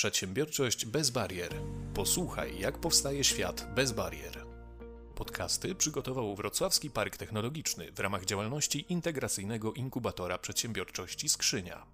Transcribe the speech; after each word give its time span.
Przedsiębiorczość 0.00 0.86
bez 0.86 1.10
barier. 1.10 1.54
Posłuchaj, 1.94 2.58
jak 2.58 2.78
powstaje 2.78 3.24
świat 3.24 3.66
bez 3.74 3.92
barier. 3.92 4.44
Podcasty 5.14 5.74
przygotował 5.74 6.34
Wrocławski 6.34 6.90
Park 6.90 7.16
Technologiczny 7.16 7.92
w 7.92 8.00
ramach 8.00 8.24
działalności 8.24 8.92
integracyjnego 8.92 9.72
inkubatora 9.72 10.38
przedsiębiorczości 10.38 11.28
Skrzynia. 11.28 11.86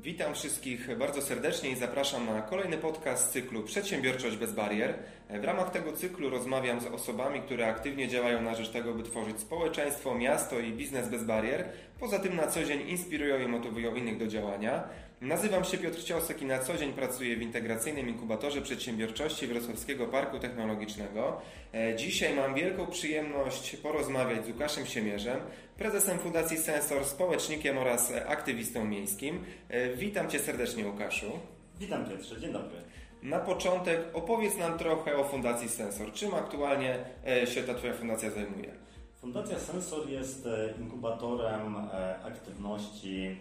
Witam 0.00 0.34
wszystkich 0.34 0.98
bardzo 0.98 1.22
serdecznie 1.22 1.70
i 1.70 1.76
zapraszam 1.76 2.26
na 2.26 2.42
kolejny 2.42 2.78
podcast 2.78 3.28
z 3.28 3.32
cyklu 3.32 3.62
Przedsiębiorczość 3.62 4.36
bez 4.36 4.52
barier. 4.52 4.98
W 5.30 5.44
ramach 5.44 5.70
tego 5.70 5.92
cyklu 5.92 6.30
rozmawiam 6.30 6.80
z 6.80 6.86
osobami, 6.86 7.42
które 7.42 7.66
aktywnie 7.66 8.08
działają 8.08 8.42
na 8.42 8.54
rzecz 8.54 8.70
tego, 8.70 8.94
by 8.94 9.02
tworzyć 9.02 9.40
społeczeństwo, 9.40 10.14
miasto 10.14 10.60
i 10.60 10.72
biznes 10.72 11.08
bez 11.08 11.24
barier. 11.24 11.68
Poza 12.00 12.18
tym 12.18 12.36
na 12.36 12.46
co 12.46 12.64
dzień 12.64 12.88
inspirują 12.88 13.38
i 13.38 13.48
motywują 13.48 13.94
innych 13.94 14.18
do 14.18 14.26
działania. 14.26 14.88
Nazywam 15.20 15.64
się 15.64 15.78
Piotr 15.78 16.04
Ciosek 16.04 16.42
i 16.42 16.46
na 16.46 16.58
co 16.58 16.76
dzień 16.76 16.92
pracuję 16.92 17.36
w 17.36 17.42
integracyjnym 17.42 18.08
inkubatorze 18.08 18.62
przedsiębiorczości 18.62 19.46
Wrocławskiego 19.46 20.06
Parku 20.06 20.38
Technologicznego. 20.38 21.40
E, 21.74 21.96
dzisiaj 21.96 22.34
mam 22.34 22.54
wielką 22.54 22.86
przyjemność 22.86 23.76
porozmawiać 23.76 24.46
z 24.46 24.48
Łukaszem 24.48 24.86
Siemierzem, 24.86 25.40
prezesem 25.78 26.18
Fundacji 26.18 26.58
Sensor, 26.58 27.04
społecznikiem 27.04 27.78
oraz 27.78 28.12
aktywistą 28.26 28.84
miejskim. 28.84 29.44
E, 29.68 29.94
witam 29.94 30.30
Cię 30.30 30.38
serdecznie 30.38 30.86
Łukaszu. 30.86 31.32
Witam 31.80 32.04
Piotrze, 32.04 32.40
dzień 32.40 32.52
dobry. 32.52 32.76
Na 33.22 33.38
początek 33.38 34.00
opowiedz 34.12 34.56
nam 34.56 34.78
trochę 34.78 35.16
o 35.16 35.24
Fundacji 35.24 35.68
Sensor. 35.68 36.12
Czym 36.12 36.34
aktualnie 36.34 36.98
e, 37.26 37.46
się 37.46 37.62
ta 37.62 37.74
Twoja 37.74 37.94
fundacja 37.94 38.30
zajmuje? 38.30 38.72
Fundacja 39.20 39.58
Sensor 39.58 40.08
jest 40.08 40.48
inkubatorem 40.80 41.76
aktywności 42.24 43.36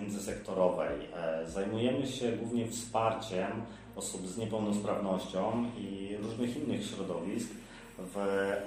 międzysektorowej. 0.00 0.96
E, 1.16 1.46
zajmujemy 1.50 2.06
się 2.06 2.32
głównie 2.32 2.68
wsparciem 2.68 3.46
osób 3.96 4.26
z 4.26 4.38
niepełnosprawnością 4.38 5.64
i 5.78 6.16
różnych 6.22 6.56
innych 6.56 6.86
środowisk 6.86 7.50
w 7.98 8.16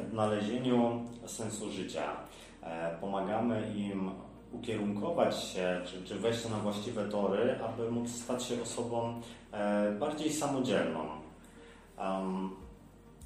odnalezieniu 0.01 1.01
sensu 1.25 1.71
życia. 1.71 2.03
E, 2.63 2.97
pomagamy 3.01 3.73
im 3.75 4.11
ukierunkować 4.51 5.43
się, 5.43 5.81
czy, 5.85 6.03
czy 6.03 6.15
wejść 6.15 6.49
na 6.49 6.57
właściwe 6.57 7.09
tory, 7.09 7.59
aby 7.63 7.91
móc 7.91 8.09
stać 8.09 8.43
się 8.43 8.61
osobą 8.61 9.21
bardziej 9.99 10.33
samodzielną. 10.33 10.99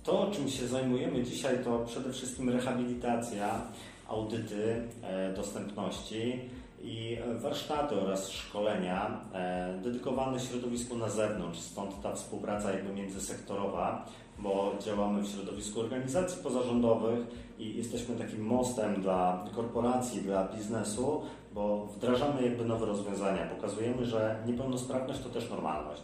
To, 0.04 0.32
czym 0.32 0.50
się 0.50 0.68
zajmujemy 0.68 1.24
dzisiaj, 1.24 1.64
to 1.64 1.80
przede 1.80 2.14
wszystkim 2.14 2.50
rehabilitacja, 2.50 3.62
audyty 4.08 4.88
dostępności 5.36 6.50
i 6.86 7.18
warsztaty 7.36 7.96
oraz 7.96 8.30
szkolenia 8.30 9.22
e, 9.34 9.80
dedykowane 9.84 10.40
środowisku 10.40 10.98
na 10.98 11.10
zewnątrz, 11.10 11.60
stąd 11.60 12.02
ta 12.02 12.16
współpraca 12.16 12.72
jakby 12.72 12.94
międzysektorowa, 12.94 14.06
bo 14.40 14.76
działamy 14.80 15.22
w 15.22 15.28
środowisku 15.28 15.80
organizacji 15.80 16.44
pozarządowych 16.44 17.20
i 17.60 17.78
jesteśmy 17.78 18.16
takim 18.16 18.46
mostem 18.46 19.02
dla 19.02 19.46
korporacji, 19.56 20.22
dla 20.22 20.48
biznesu, 20.48 21.22
bo 21.54 21.86
wdrażamy 21.86 22.42
jakby 22.42 22.66
nowe 22.66 22.86
rozwiązania, 22.86 23.46
pokazujemy, 23.46 24.06
że 24.06 24.44
niepełnosprawność 24.48 25.20
to 25.20 25.30
też 25.30 25.50
normalność. 25.50 26.04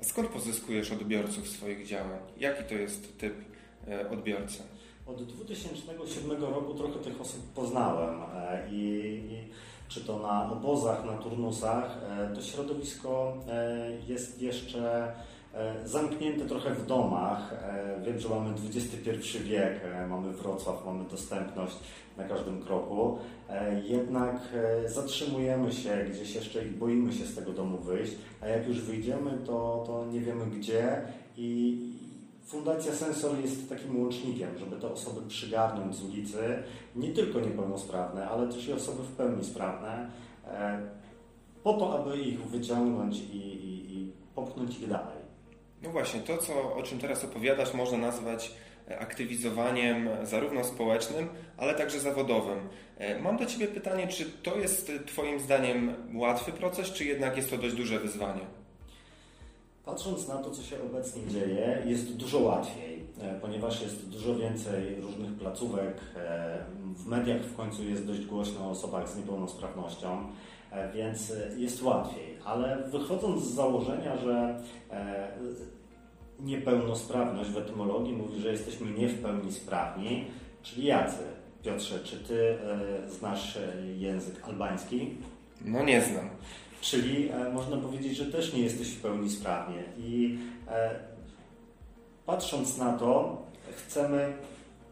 A 0.00 0.04
skąd 0.04 0.28
pozyskujesz 0.28 0.92
odbiorców 0.92 1.48
swoich 1.48 1.86
działań? 1.86 2.18
Jaki 2.36 2.64
to 2.64 2.74
jest 2.74 3.18
typ 3.18 3.34
e, 3.88 4.10
odbiorcy? 4.10 4.62
Od 5.06 5.24
2007 5.24 6.44
roku 6.44 6.74
trochę 6.74 6.98
tych 6.98 7.20
osób 7.20 7.52
poznałem 7.54 8.22
e, 8.22 8.68
i, 8.70 8.76
i 9.30 9.50
czy 9.90 10.00
to 10.00 10.18
na 10.18 10.52
obozach, 10.52 11.04
na 11.04 11.12
turnusach, 11.12 11.98
e, 12.10 12.34
to 12.34 12.42
środowisko 12.42 13.36
e, 13.48 13.90
jest 14.08 14.42
jeszcze 14.42 15.12
e, 15.54 15.88
zamknięte 15.88 16.46
trochę 16.46 16.74
w 16.74 16.86
domach. 16.86 17.54
Wiem, 18.02 18.20
że 18.20 18.28
mamy 18.28 18.50
XXI 18.50 19.38
wiek, 19.38 19.80
mamy 20.08 20.32
Wrocław, 20.32 20.86
mamy 20.86 21.04
dostępność 21.04 21.76
na 22.16 22.24
każdym 22.24 22.62
kroku. 22.62 23.18
Jednak 23.84 24.36
zatrzymujemy 24.86 25.72
się 25.72 26.04
gdzieś 26.10 26.34
jeszcze 26.34 26.64
i 26.64 26.70
boimy 26.70 27.12
się 27.12 27.26
z 27.26 27.34
tego 27.34 27.52
domu 27.52 27.78
wyjść, 27.78 28.12
a 28.40 28.46
jak 28.46 28.68
już 28.68 28.80
wyjdziemy, 28.80 29.38
to, 29.46 29.84
to 29.86 30.06
nie 30.12 30.20
wiemy 30.20 30.46
gdzie 30.46 31.02
i, 31.36 31.78
Fundacja 32.50 32.92
Sensor 32.92 33.40
jest 33.42 33.68
takim 33.68 34.00
łącznikiem, 34.00 34.58
żeby 34.58 34.76
te 34.76 34.92
osoby 34.92 35.28
przygarnąć 35.28 35.96
z 35.96 36.02
ulicy, 36.02 36.62
nie 36.96 37.08
tylko 37.08 37.40
niepełnosprawne, 37.40 38.28
ale 38.28 38.48
też 38.48 38.68
i 38.68 38.72
osoby 38.72 39.02
w 39.02 39.12
pełni 39.12 39.44
sprawne, 39.44 40.10
e, 40.46 40.80
po 41.62 41.72
to, 41.72 41.98
aby 41.98 42.18
ich 42.18 42.40
wyciągnąć 42.40 43.18
i, 43.18 43.36
i, 43.36 43.98
i 43.98 44.12
popchnąć 44.34 44.78
ich 44.78 44.88
dalej. 44.88 45.18
No 45.82 45.90
właśnie, 45.90 46.20
to 46.20 46.38
co, 46.38 46.74
o 46.74 46.82
czym 46.82 46.98
teraz 46.98 47.24
opowiadasz 47.24 47.74
można 47.74 47.98
nazwać 47.98 48.54
e, 48.88 48.98
aktywizowaniem 48.98 50.08
zarówno 50.22 50.64
społecznym, 50.64 51.28
ale 51.56 51.74
także 51.74 52.00
zawodowym. 52.00 52.58
E, 52.98 53.20
mam 53.20 53.36
do 53.36 53.46
Ciebie 53.46 53.68
pytanie, 53.68 54.08
czy 54.08 54.24
to 54.24 54.56
jest 54.56 54.92
Twoim 55.06 55.40
zdaniem 55.40 55.94
łatwy 56.14 56.52
proces, 56.52 56.92
czy 56.92 57.04
jednak 57.04 57.36
jest 57.36 57.50
to 57.50 57.58
dość 57.58 57.74
duże 57.74 57.98
wyzwanie? 58.00 58.59
Patrząc 59.90 60.28
na 60.28 60.36
to, 60.36 60.50
co 60.50 60.62
się 60.62 60.76
obecnie 60.82 61.26
dzieje, 61.26 61.82
jest 61.86 62.16
dużo 62.16 62.38
łatwiej, 62.38 63.04
e, 63.20 63.40
ponieważ 63.40 63.82
jest 63.82 64.08
dużo 64.08 64.34
więcej 64.34 65.00
różnych 65.00 65.32
placówek. 65.32 65.96
E, 66.16 66.58
w 66.96 67.06
mediach 67.06 67.40
w 67.40 67.56
końcu 67.56 67.84
jest 67.84 68.06
dość 68.06 68.26
głośno 68.26 68.66
o 68.66 68.70
osobach 68.70 69.08
z 69.08 69.16
niepełnosprawnością, 69.16 70.26
e, 70.70 70.92
więc 70.92 71.32
jest 71.56 71.82
łatwiej. 71.82 72.36
Ale 72.44 72.82
wychodząc 72.90 73.44
z 73.44 73.54
założenia, 73.54 74.16
że 74.16 74.62
niepełnosprawność 76.40 77.50
w 77.50 77.58
etymologii 77.58 78.12
mówi, 78.12 78.40
że 78.40 78.52
jesteśmy 78.52 78.90
nie 78.90 79.08
w 79.08 79.22
pełni 79.22 79.52
sprawni, 79.52 80.24
czyli 80.62 80.86
jacy? 80.86 81.22
Piotrze, 81.62 82.00
czy 82.04 82.16
ty 82.16 82.58
znasz 83.08 83.58
język 83.98 84.44
albański? 84.44 85.14
No 85.64 85.84
nie 85.84 86.02
znam. 86.02 86.30
Czyli 86.80 87.28
e, 87.28 87.50
można 87.52 87.76
powiedzieć, 87.76 88.16
że 88.16 88.26
też 88.26 88.52
nie 88.52 88.60
jesteś 88.62 88.88
w 88.88 89.02
pełni 89.02 89.30
sprawnie. 89.30 89.82
I 89.98 90.38
e, 90.68 91.00
patrząc 92.26 92.78
na 92.78 92.92
to, 92.92 93.42
chcemy. 93.76 94.32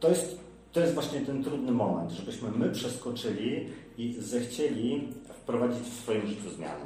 To 0.00 0.08
jest, 0.08 0.40
to 0.72 0.80
jest 0.80 0.94
właśnie 0.94 1.20
ten 1.20 1.44
trudny 1.44 1.72
moment, 1.72 2.10
żebyśmy 2.10 2.50
my 2.50 2.70
przeskoczyli 2.70 3.66
i 3.98 4.16
zechcieli 4.18 5.08
wprowadzić 5.28 5.82
w 5.82 6.00
swoim 6.02 6.26
życiu 6.26 6.50
zmiany. 6.50 6.84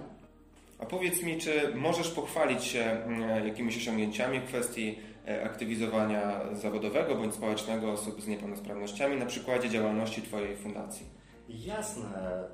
A 0.78 0.86
powiedz 0.86 1.22
mi, 1.22 1.38
czy 1.38 1.74
możesz 1.74 2.08
pochwalić 2.08 2.64
się 2.64 2.80
mm, 2.80 3.46
jakimiś 3.46 3.76
osiągnięciami 3.76 4.41
w 4.41 4.44
kwestii 4.44 4.98
e, 5.28 5.44
aktywizowania 5.44 6.41
zawodowego 6.52 7.14
bądź 7.14 7.34
społecznego 7.34 7.92
osób 7.92 8.20
z 8.20 8.26
niepełnosprawnościami 8.26 9.16
na 9.16 9.26
przykładzie 9.26 9.70
działalności 9.70 10.22
Twojej 10.22 10.56
fundacji? 10.56 11.22
Jasne, 11.48 12.44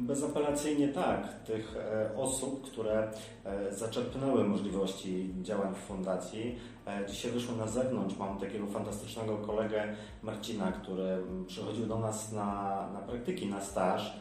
bezapelacyjnie 0.00 0.88
tak. 0.88 1.42
Tych 1.44 1.76
e, 1.76 2.16
osób, 2.16 2.70
które 2.70 3.10
e, 3.44 3.74
zaczerpnęły 3.74 4.44
możliwości 4.44 5.34
działań 5.42 5.74
w 5.74 5.78
fundacji, 5.78 6.58
e, 6.86 7.06
dzisiaj 7.06 7.32
wyszły 7.32 7.56
na 7.56 7.66
zewnątrz. 7.66 8.16
Mam 8.16 8.38
takiego 8.38 8.66
fantastycznego 8.66 9.36
kolegę 9.36 9.94
Marcina, 10.22 10.72
który 10.72 11.22
przychodził 11.46 11.86
do 11.86 11.98
nas 11.98 12.32
na, 12.32 12.88
na 12.92 13.00
praktyki, 13.00 13.46
na 13.46 13.60
staż, 13.60 14.18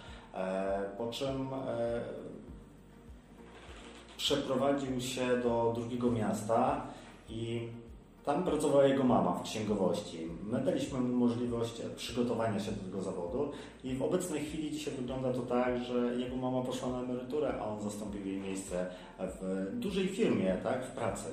po 0.98 1.08
czym 1.12 1.50
przeprowadził 4.18 5.02
się 5.02 5.38
do 5.38 5.74
drugiego 5.76 6.12
miasta 6.12 6.82
i 7.30 7.68
tam 8.28 8.44
pracowała 8.44 8.88
jego 8.88 9.04
mama 9.04 9.34
w 9.34 9.44
księgowości. 9.44 10.28
My 10.44 10.60
daliśmy 10.60 11.00
mu 11.00 11.16
możliwość 11.16 11.82
przygotowania 11.96 12.60
się 12.60 12.72
do 12.72 12.84
tego 12.84 13.02
zawodu 13.02 13.52
i 13.84 13.96
w 13.96 14.04
obecnej 14.04 14.46
chwili 14.46 14.72
dzisiaj 14.72 14.94
wygląda 14.94 15.34
to 15.34 15.42
tak, 15.42 15.80
że 15.84 16.16
jego 16.18 16.36
mama 16.36 16.62
poszła 16.62 16.90
na 16.90 17.00
emeryturę, 17.00 17.54
a 17.60 17.66
on 17.66 17.82
zastąpił 17.82 18.26
jej 18.26 18.38
miejsce 18.38 18.86
w 19.20 19.68
dużej 19.74 20.08
firmie, 20.08 20.58
tak, 20.64 20.86
w 20.86 20.92
pracy. 20.92 21.30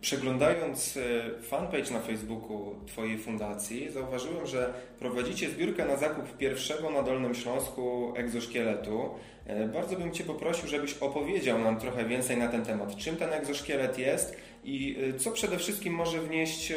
Przeglądając 0.00 0.96
e, 0.96 1.42
fanpage 1.42 1.90
na 1.90 2.00
Facebooku 2.00 2.74
Twojej 2.86 3.18
fundacji, 3.18 3.90
zauważyłem, 3.90 4.46
że 4.46 4.74
prowadzicie 4.98 5.50
zbiórkę 5.50 5.84
na 5.84 5.96
zakup 5.96 6.36
pierwszego 6.36 6.90
na 6.90 7.02
Dolnym 7.02 7.34
Śląsku 7.34 8.12
egzoszkieletu. 8.16 9.10
E, 9.46 9.68
bardzo 9.68 9.96
bym 9.96 10.12
Cię 10.12 10.24
poprosił, 10.24 10.68
żebyś 10.68 10.98
opowiedział 10.98 11.58
nam 11.58 11.80
trochę 11.80 12.04
więcej 12.04 12.36
na 12.36 12.48
ten 12.48 12.64
temat. 12.64 12.96
Czym 12.96 13.16
ten 13.16 13.32
egzoszkielet 13.32 13.98
jest 13.98 14.36
i 14.64 14.96
e, 15.14 15.18
co 15.18 15.30
przede 15.30 15.58
wszystkim 15.58 15.94
może 15.94 16.22
wnieść 16.22 16.72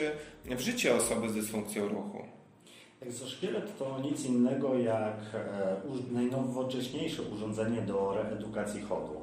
w 0.45 0.59
życie 0.59 0.95
osoby 0.95 1.29
z 1.29 1.33
dysfunkcją 1.33 1.87
ruchu? 1.87 2.23
Egzoszkielet 3.01 3.77
to 3.77 3.99
nic 3.99 4.25
innego 4.25 4.79
jak 4.79 5.17
najnowocześniejsze 6.11 7.21
urządzenie 7.21 7.81
do 7.81 8.13
reedukacji 8.13 8.81
chodu. 8.81 9.21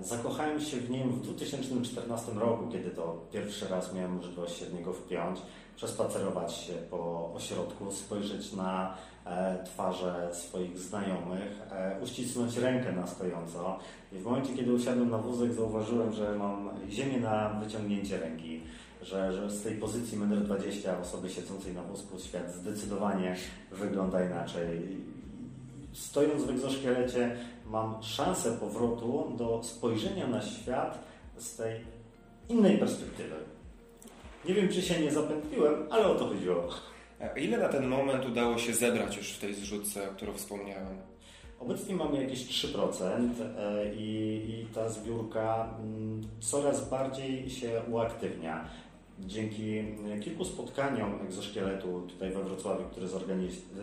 Zakochałem 0.00 0.60
się 0.60 0.76
w 0.76 0.90
nim 0.90 1.10
w 1.10 1.20
2014 1.20 2.32
roku, 2.32 2.68
kiedy 2.72 2.90
to 2.90 3.26
pierwszy 3.32 3.68
raz 3.68 3.94
miałem 3.94 4.16
możliwość 4.16 4.58
się 4.58 4.64
w 4.64 4.74
niego 4.74 4.92
wpiąć, 4.92 5.38
przespacerować 5.76 6.54
się 6.54 6.72
po 6.72 7.30
ośrodku, 7.34 7.92
spojrzeć 7.92 8.52
na 8.52 8.96
E, 9.26 9.64
twarze 9.64 10.28
swoich 10.32 10.78
znajomych, 10.78 11.60
e, 11.70 11.96
uścisnąć 12.02 12.56
rękę 12.56 12.92
na 12.92 13.06
stojąco. 13.06 13.78
I 14.12 14.18
w 14.18 14.24
momencie, 14.24 14.54
kiedy 14.54 14.72
usiadłem 14.72 15.10
na 15.10 15.18
wózek, 15.18 15.52
zauważyłem, 15.52 16.12
że 16.12 16.38
mam 16.38 16.70
ziemię 16.90 17.20
na 17.20 17.48
wyciągnięcie 17.48 18.18
ręki. 18.18 18.60
Że, 19.02 19.32
że 19.32 19.50
z 19.50 19.62
tej 19.62 19.76
pozycji 19.76 20.18
1,20 20.18 20.88
m 20.88 21.00
osoby 21.02 21.30
siedzącej 21.30 21.74
na 21.74 21.82
wózku 21.82 22.18
świat 22.18 22.54
zdecydowanie 22.54 23.36
wygląda 23.70 24.26
inaczej. 24.26 24.98
Stojąc 25.92 26.44
w 26.44 26.50
egzoszkielecie 26.50 27.36
mam 27.66 28.02
szansę 28.02 28.52
powrotu 28.52 29.32
do 29.38 29.60
spojrzenia 29.62 30.26
na 30.26 30.42
świat 30.42 30.98
z 31.36 31.56
tej 31.56 31.80
innej 32.48 32.78
perspektywy. 32.78 33.34
Nie 34.44 34.54
wiem, 34.54 34.68
czy 34.68 34.82
się 34.82 35.00
nie 35.00 35.12
zapętliłem, 35.12 35.74
ale 35.90 36.06
o 36.06 36.14
to 36.14 36.28
chodziło. 36.28 36.68
Ile 37.36 37.58
na 37.58 37.68
ten 37.68 37.86
moment 37.86 38.26
udało 38.26 38.58
się 38.58 38.74
zebrać 38.74 39.16
już 39.16 39.32
w 39.32 39.40
tej 39.40 39.54
zrzutce, 39.54 40.10
o 40.10 40.12
którą 40.12 40.32
wspomniałem? 40.32 40.96
Obecnie 41.60 41.94
mamy 41.94 42.22
jakieś 42.22 42.66
3% 42.66 43.30
e, 43.58 43.94
i, 43.94 44.40
i 44.50 44.66
ta 44.74 44.88
zbiórka 44.88 45.74
mm, 45.78 46.20
coraz 46.40 46.90
bardziej 46.90 47.50
się 47.50 47.82
uaktywnia. 47.90 48.64
Dzięki 49.20 49.84
kilku 50.24 50.44
spotkaniom 50.44 51.18
egzoszkieletu 51.26 52.06
tutaj 52.08 52.30
we 52.30 52.44
Wrocławiu, 52.44 52.84
które 52.84 53.08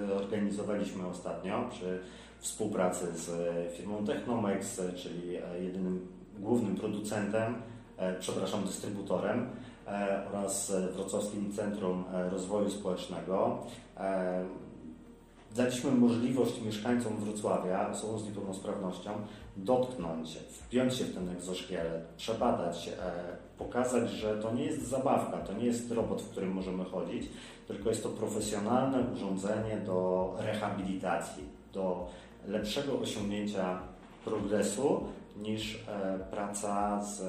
zorganizowaliśmy 0.08 1.08
ostatnio 1.08 1.70
przy 1.72 2.00
współpracy 2.40 3.06
z 3.14 3.32
firmą 3.78 4.06
Technomex, 4.06 4.82
czyli 4.96 5.38
jedynym 5.62 6.08
głównym 6.40 6.76
producentem, 6.76 7.56
e, 7.98 8.20
przepraszam, 8.20 8.64
dystrybutorem, 8.64 9.50
E, 9.79 9.79
oraz 10.34 10.72
Wrocławskim 10.96 11.54
Centrum 11.54 12.04
e, 12.14 12.30
Rozwoju 12.30 12.70
Społecznego. 12.70 13.58
E, 13.98 14.46
daliśmy 15.56 15.92
możliwość 15.92 16.62
mieszkańcom 16.62 17.18
Wrocławia, 17.18 17.90
osobom 17.90 18.20
z 18.20 18.26
niepełnosprawnością, 18.26 19.12
dotknąć, 19.58 20.38
wpiąć 20.38 20.96
się 20.96 21.06
w 21.06 21.14
ten 21.14 21.30
egzoszkielet, 21.30 22.04
przebadać, 22.18 22.90
pokazać, 23.58 24.12
że 24.12 24.38
to 24.38 24.54
nie 24.54 24.64
jest 24.64 24.88
zabawka, 24.88 25.38
to 25.38 25.54
nie 25.54 25.66
jest 25.66 25.92
robot, 25.92 26.22
w 26.22 26.30
którym 26.30 26.52
możemy 26.52 26.84
chodzić, 26.86 27.30
tylko 27.68 27.90
jest 27.90 28.04
to 28.04 28.10
profesjonalne 28.10 29.04
urządzenie 29.14 29.78
do 29.78 30.34
rehabilitacji, 30.40 31.44
do 31.74 32.08
lepszego 32.48 33.00
osiągnięcia 33.00 33.80
progresu 34.26 35.04
niż 35.38 35.84
praca 36.32 37.04
z 37.04 37.22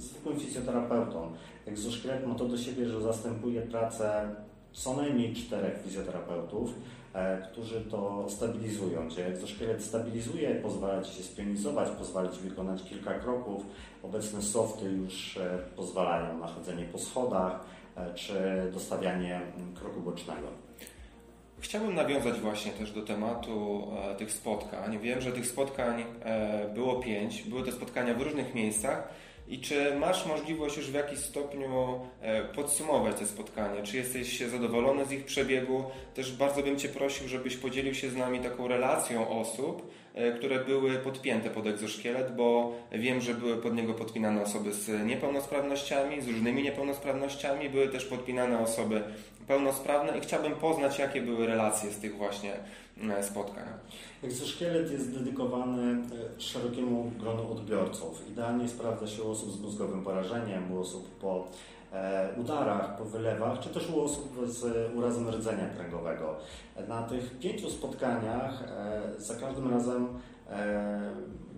zwykłym 0.00 0.40
fizjoterapeutą. 0.40 1.32
Egzoszkielet 1.66 2.26
ma 2.26 2.34
to 2.34 2.44
do 2.44 2.58
siebie, 2.58 2.88
że 2.88 3.00
zastępuje 3.00 3.62
pracę 3.62 4.34
co 4.76 4.96
najmniej 4.96 5.34
czterech 5.34 5.82
fizjoterapeutów, 5.84 6.70
e, 7.14 7.48
którzy 7.52 7.80
to 7.80 8.26
stabilizują 8.28 9.10
Cię. 9.10 9.26
Egzoszkielet 9.26 9.82
stabilizuje, 9.84 10.54
pozwala 10.54 11.02
Ci 11.02 11.16
się 11.16 11.22
spionizować, 11.22 11.90
pozwala 11.90 12.28
Ci 12.28 12.40
wykonać 12.40 12.82
kilka 12.82 13.14
kroków. 13.14 13.62
Obecne 14.02 14.42
softy 14.42 14.84
już 14.84 15.36
e, 15.36 15.58
pozwalają 15.76 16.38
na 16.38 16.46
chodzenie 16.46 16.84
po 16.84 16.98
schodach 16.98 17.60
e, 17.96 18.14
czy 18.14 18.34
dostawianie 18.72 19.40
kroku 19.74 20.00
bocznego. 20.00 20.46
Chciałbym 21.58 21.94
nawiązać 21.94 22.40
właśnie 22.40 22.72
też 22.72 22.92
do 22.92 23.02
tematu 23.02 23.86
tych 24.18 24.32
spotkań. 24.32 24.98
Wiem, 24.98 25.20
że 25.20 25.32
tych 25.32 25.46
spotkań 25.46 26.04
było 26.74 26.96
pięć, 26.96 27.42
były 27.42 27.62
te 27.62 27.72
spotkania 27.72 28.14
w 28.14 28.22
różnych 28.22 28.54
miejscach. 28.54 29.08
I 29.48 29.60
czy 29.60 29.96
masz 29.96 30.26
możliwość 30.26 30.76
już 30.76 30.90
w 30.90 30.94
jakiś 30.94 31.18
stopniu 31.18 32.00
e, 32.20 32.44
podsumować 32.44 33.18
te 33.18 33.26
spotkania? 33.26 33.82
Czy 33.82 33.96
jesteś 33.96 34.40
zadowolony 34.40 35.04
z 35.04 35.12
ich 35.12 35.24
przebiegu? 35.24 35.84
Też 36.14 36.32
bardzo 36.32 36.62
bym 36.62 36.78
Cię 36.78 36.88
prosił, 36.88 37.28
żebyś 37.28 37.56
podzielił 37.56 37.94
się 37.94 38.10
z 38.10 38.16
nami 38.16 38.40
taką 38.40 38.68
relacją 38.68 39.28
osób, 39.28 39.90
e, 40.14 40.32
które 40.32 40.64
były 40.64 40.98
podpięte 40.98 41.50
pod 41.50 41.66
egzoszkielet, 41.66 42.36
bo 42.36 42.72
wiem, 42.92 43.20
że 43.20 43.34
były 43.34 43.56
pod 43.56 43.74
niego 43.74 43.94
podpinane 43.94 44.42
osoby 44.42 44.72
z 44.72 45.06
niepełnosprawnościami, 45.06 46.20
z 46.20 46.28
różnymi 46.28 46.62
niepełnosprawnościami, 46.62 47.70
były 47.70 47.88
też 47.88 48.04
podpinane 48.04 48.60
osoby 48.60 49.02
pełnosprawne 49.48 50.18
i 50.18 50.20
chciałbym 50.20 50.54
poznać, 50.54 50.98
jakie 50.98 51.22
były 51.22 51.46
relacje 51.46 51.90
z 51.90 51.98
tych 51.98 52.16
właśnie 52.16 52.54
e, 53.10 53.22
spotkań. 53.22 53.64
Egzoszkielet 54.22 54.92
jest 54.92 55.12
dedykowany 55.12 55.92
e, 55.92 56.40
szerokiemu 56.40 57.12
gronu 57.20 57.52
odbiorców. 57.52 58.28
Idealnie 58.30 58.68
sprawdza 58.68 59.06
się 59.06 59.22
u 59.22 59.30
osób 59.30 59.52
z 59.52 59.60
mózgowym 59.60 60.04
porażeniem, 60.04 60.72
u 60.72 60.80
osób 60.80 61.18
po 61.18 61.48
e, 61.92 62.28
udarach, 62.36 62.98
po 62.98 63.04
wylewach, 63.04 63.60
czy 63.60 63.68
też 63.68 63.90
u 63.90 64.00
osób 64.00 64.38
z 64.46 64.94
urazem 64.94 65.28
rdzenia 65.28 65.68
kręgowego. 65.76 66.36
Na 66.88 67.02
tych 67.02 67.38
pięciu 67.38 67.70
spotkaniach 67.70 68.64
za 69.18 69.34
każdym 69.34 69.70
razem 69.70 70.08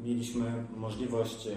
mieliśmy 0.05 0.45
możliwość 0.77 1.49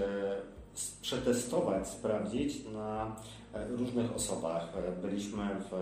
przetestować, 1.02 1.88
sprawdzić 1.88 2.66
na 2.66 3.16
różnych 3.54 4.16
osobach. 4.16 4.68
Byliśmy 5.02 5.44
w 5.72 5.76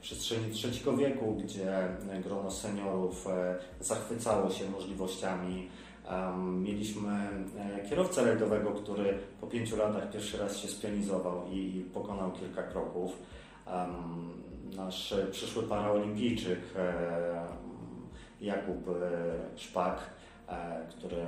przestrzeni 0.00 0.52
trzeciego 0.52 0.96
wieku, 0.96 1.34
gdzie 1.44 1.88
grono 2.24 2.50
seniorów 2.50 3.26
e, 3.26 3.56
zachwycało 3.80 4.50
się 4.50 4.70
możliwościami. 4.70 5.68
Mieliśmy 6.36 7.10
e, 7.58 7.88
kierowcę 7.88 8.24
rajdowego, 8.24 8.70
który 8.70 9.18
po 9.40 9.46
pięciu 9.46 9.76
latach 9.76 10.10
pierwszy 10.10 10.38
raz 10.38 10.56
się 10.56 10.68
spionizował 10.68 11.46
i 11.52 11.84
pokonał 11.94 12.32
kilka 12.32 12.62
kroków. 12.62 13.12
Nasz 14.76 15.14
przyszły 15.30 15.62
paraolimpijczyk 15.62 16.60
e, 16.76 17.46
Jakub 18.40 18.86
Szpak, 19.56 19.98
który 20.90 21.26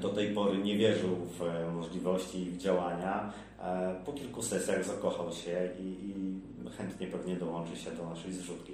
do 0.00 0.08
tej 0.08 0.34
pory 0.34 0.58
nie 0.58 0.76
wierzył 0.76 1.16
w 1.16 1.72
możliwości 1.74 2.42
ich 2.42 2.56
działania. 2.56 3.32
E, 3.60 3.94
po 4.06 4.12
kilku 4.12 4.42
sesjach 4.42 4.84
zakochał 4.84 5.32
się 5.32 5.68
i, 5.80 5.82
i 5.82 6.14
chętnie 6.78 7.06
pewnie 7.06 7.36
dołączy 7.36 7.76
się 7.76 7.90
do 7.90 8.10
naszej 8.10 8.32
zrzutki. 8.32 8.72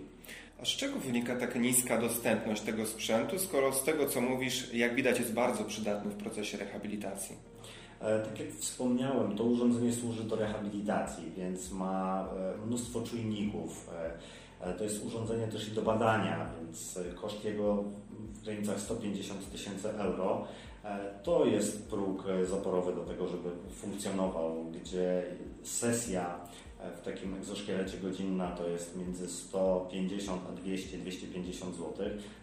A 0.63 0.65
z 0.65 0.69
czego 0.69 0.99
wynika 0.99 1.37
taka 1.37 1.59
niska 1.59 2.01
dostępność 2.01 2.63
tego 2.63 2.87
sprzętu, 2.87 3.39
skoro 3.39 3.73
z 3.73 3.85
tego 3.85 4.07
co 4.07 4.21
mówisz, 4.21 4.75
jak 4.75 4.95
widać, 4.95 5.19
jest 5.19 5.33
bardzo 5.33 5.65
przydatny 5.65 6.11
w 6.11 6.17
procesie 6.17 6.59
rehabilitacji? 6.59 7.37
E, 8.01 8.21
tak 8.21 8.41
jak 8.41 8.53
wspomniałem, 8.53 9.37
to 9.37 9.45
urządzenie 9.45 9.93
służy 9.93 10.25
do 10.25 10.37
rehabilitacji, 10.37 11.33
więc 11.37 11.73
ma 11.73 12.29
e, 12.55 12.67
mnóstwo 12.67 13.03
czujników. 13.03 13.91
To 14.79 14.85
jest 14.85 15.05
urządzenie 15.05 15.47
też 15.47 15.69
i 15.69 15.71
do 15.71 15.83
badania, 15.83 16.51
więc 16.61 16.99
koszt 17.21 17.45
jego 17.45 17.85
w 18.35 18.45
granicach 18.45 18.81
150 18.81 19.53
tysięcy 19.53 19.91
euro. 19.91 20.47
E, 20.85 21.15
to 21.23 21.45
jest 21.45 21.91
próg 21.91 22.25
e, 22.29 22.47
zaporowy 22.47 22.93
do 22.93 23.05
tego, 23.05 23.29
żeby 23.29 23.51
funkcjonował, 23.71 24.65
gdzie 24.65 25.23
sesja 25.63 26.41
e, 26.81 26.93
w 26.97 27.01
takim 27.01 27.35
egzoszkielecie 27.35 27.99
godzinna 27.99 28.51
to 28.51 28.69
jest 28.69 28.97
między 28.97 29.29
150 29.29 30.43
a 30.49 30.69
200-250 30.69 31.53
zł, 31.53 31.95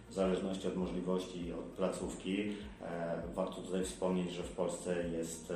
w 0.10 0.14
zależności 0.14 0.68
od 0.68 0.76
możliwości 0.76 1.54
od 1.54 1.66
placówki. 1.66 2.54
Warto 3.36 3.62
tutaj 3.62 3.84
wspomnieć, 3.84 4.32
że 4.32 4.44
w 4.44 4.52
Polsce 4.52 5.10
jest 5.10 5.54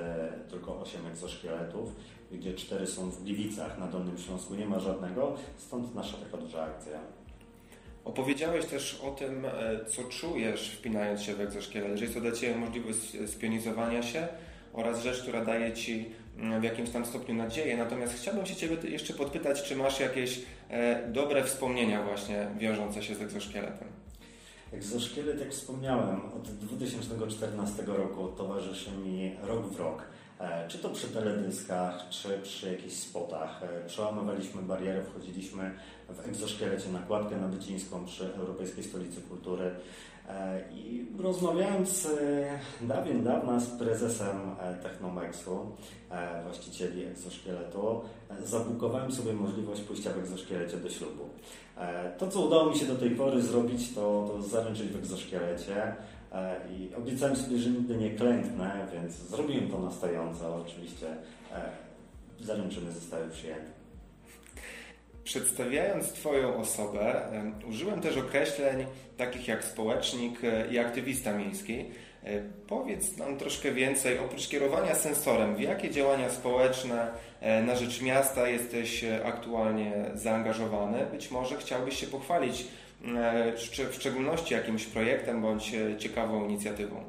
tylko 0.50 0.79
8 0.82 1.05
egzoszkieletów, 1.05 1.96
gdzie 2.32 2.53
4 2.53 2.88
są 2.88 3.10
w 3.10 3.24
Gliwicach, 3.24 3.79
na 3.79 3.88
Dolnym 3.88 4.17
Śląsku 4.17 4.55
nie 4.55 4.65
ma 4.65 4.79
żadnego, 4.79 5.36
stąd 5.58 5.96
nasza 5.96 6.17
taka 6.17 6.38
duża 6.38 6.63
akcja. 6.63 7.00
Opowiedziałeś 8.05 8.65
też 8.65 9.01
o 9.03 9.12
tym, 9.12 9.46
e, 9.46 9.50
co 9.86 10.03
czujesz 10.03 10.70
wpinając 10.70 11.22
się 11.22 11.36
w 11.36 11.41
egzoszkielet, 11.41 11.98
że 11.98 12.03
jest 12.03 12.15
to 12.15 12.22
dla 12.22 12.31
Ciebie 12.31 12.55
możliwość 12.55 13.17
spionizowania 13.27 14.03
się 14.03 14.27
oraz 14.74 15.03
rzecz, 15.03 15.22
która 15.22 15.46
daje 15.46 15.74
Ci 15.74 16.05
mm, 16.38 16.62
w 16.62 16.63
jakimś 16.63 16.89
tam 16.89 17.05
stopniu 17.05 17.36
nadzieję. 17.36 17.77
Natomiast 17.77 18.13
chciałbym 18.13 18.46
się 18.46 18.55
Ciebie 18.55 18.89
jeszcze 18.89 19.13
podpytać, 19.13 19.63
czy 19.63 19.75
masz 19.75 20.00
jakieś 20.00 20.39
e, 20.70 21.08
dobre 21.08 21.43
wspomnienia 21.43 22.03
właśnie 22.03 22.48
wiążące 22.58 23.03
się 23.03 23.15
z 23.15 23.22
egzoszkieletem? 23.22 23.88
Egzoszkielet, 24.74 25.39
jak 25.39 25.51
wspomniałem, 25.51 26.22
od 26.36 26.51
2014 26.51 27.84
roku 27.86 28.27
towarzyszy 28.27 28.91
mi 28.91 29.36
rok 29.43 29.67
w 29.67 29.79
rok. 29.79 30.03
E, 30.41 30.67
czy 30.67 30.77
to 30.77 30.89
przy 30.89 31.07
teledyskach, 31.07 32.10
czy 32.10 32.39
przy 32.43 32.71
jakichś 32.71 32.95
spotach. 32.95 33.62
Przełamywaliśmy 33.88 34.62
bariery, 34.62 35.03
wchodziliśmy 35.03 35.71
w 36.10 36.27
egzoszkielecie 36.27 36.89
nakładkę 36.89 37.38
nabycińską 37.38 38.05
przy 38.05 38.33
Europejskiej 38.36 38.83
Stolicy 38.83 39.21
Kultury. 39.21 39.75
E, 40.29 40.62
I 40.71 41.05
rozmawiając 41.19 42.05
e, 42.05 42.60
dawien 42.81 43.24
dawna 43.24 43.60
z 43.60 43.69
prezesem 43.69 44.55
e, 44.60 44.74
Technomexu, 44.74 45.71
właścicieli 46.43 47.05
egzoszkieletu, 47.05 48.01
zabukowałem 48.43 49.12
sobie 49.12 49.33
możliwość 49.33 49.81
pójścia 49.81 50.10
w 50.13 50.17
egzoszkielecie 50.17 50.77
do 50.77 50.89
ślubu. 50.89 51.29
To, 52.17 52.27
co 52.27 52.41
udało 52.41 52.69
mi 52.69 52.77
się 52.77 52.86
do 52.86 52.95
tej 52.95 53.10
pory 53.12 53.41
zrobić, 53.41 53.95
to, 53.95 54.25
to 54.27 54.41
zaręczyć 54.41 54.88
w 54.88 54.95
egzoszkielecie, 54.95 55.95
i 56.71 56.95
obiecałem 56.95 57.35
sobie, 57.35 57.57
że 57.57 57.69
nigdy 57.69 57.95
nie 57.95 58.11
klęknę, 58.11 58.88
więc 58.93 59.13
zrobiłem 59.13 59.67
to 59.69 59.79
na 59.79 59.91
stojąco. 59.91 60.55
Oczywiście 60.55 61.07
zaręczyny 62.39 62.91
zostały 62.91 63.29
przyjęte. 63.29 63.71
Przedstawiając 65.23 66.11
Twoją 66.13 66.55
osobę, 66.55 67.21
użyłem 67.69 68.01
też 68.01 68.17
określeń 68.17 68.85
takich 69.17 69.47
jak 69.47 69.63
społecznik 69.63 70.41
i 70.71 70.79
aktywista 70.79 71.38
miejski. 71.38 71.85
E, 72.23 72.41
powiedz 72.67 73.17
nam 73.17 73.38
troszkę 73.38 73.71
więcej, 73.71 74.19
oprócz 74.19 74.47
kierowania 74.47 74.95
sensorem, 74.95 75.55
w 75.55 75.59
jakie 75.59 75.91
działania 75.91 76.29
społeczne 76.29 77.07
e, 77.41 77.63
na 77.63 77.75
rzecz 77.75 78.01
miasta 78.01 78.47
jesteś 78.47 79.03
e, 79.03 79.25
aktualnie 79.25 80.05
zaangażowany? 80.13 81.05
Być 81.11 81.31
może 81.31 81.57
chciałbyś 81.57 82.00
się 82.00 82.07
pochwalić 82.07 82.67
w 83.89 83.96
szczególności 83.96 84.53
jakimś 84.53 84.86
projektem 84.86 85.41
bądź 85.41 85.72
ciekawą 85.98 86.46
inicjatywą. 86.50 87.03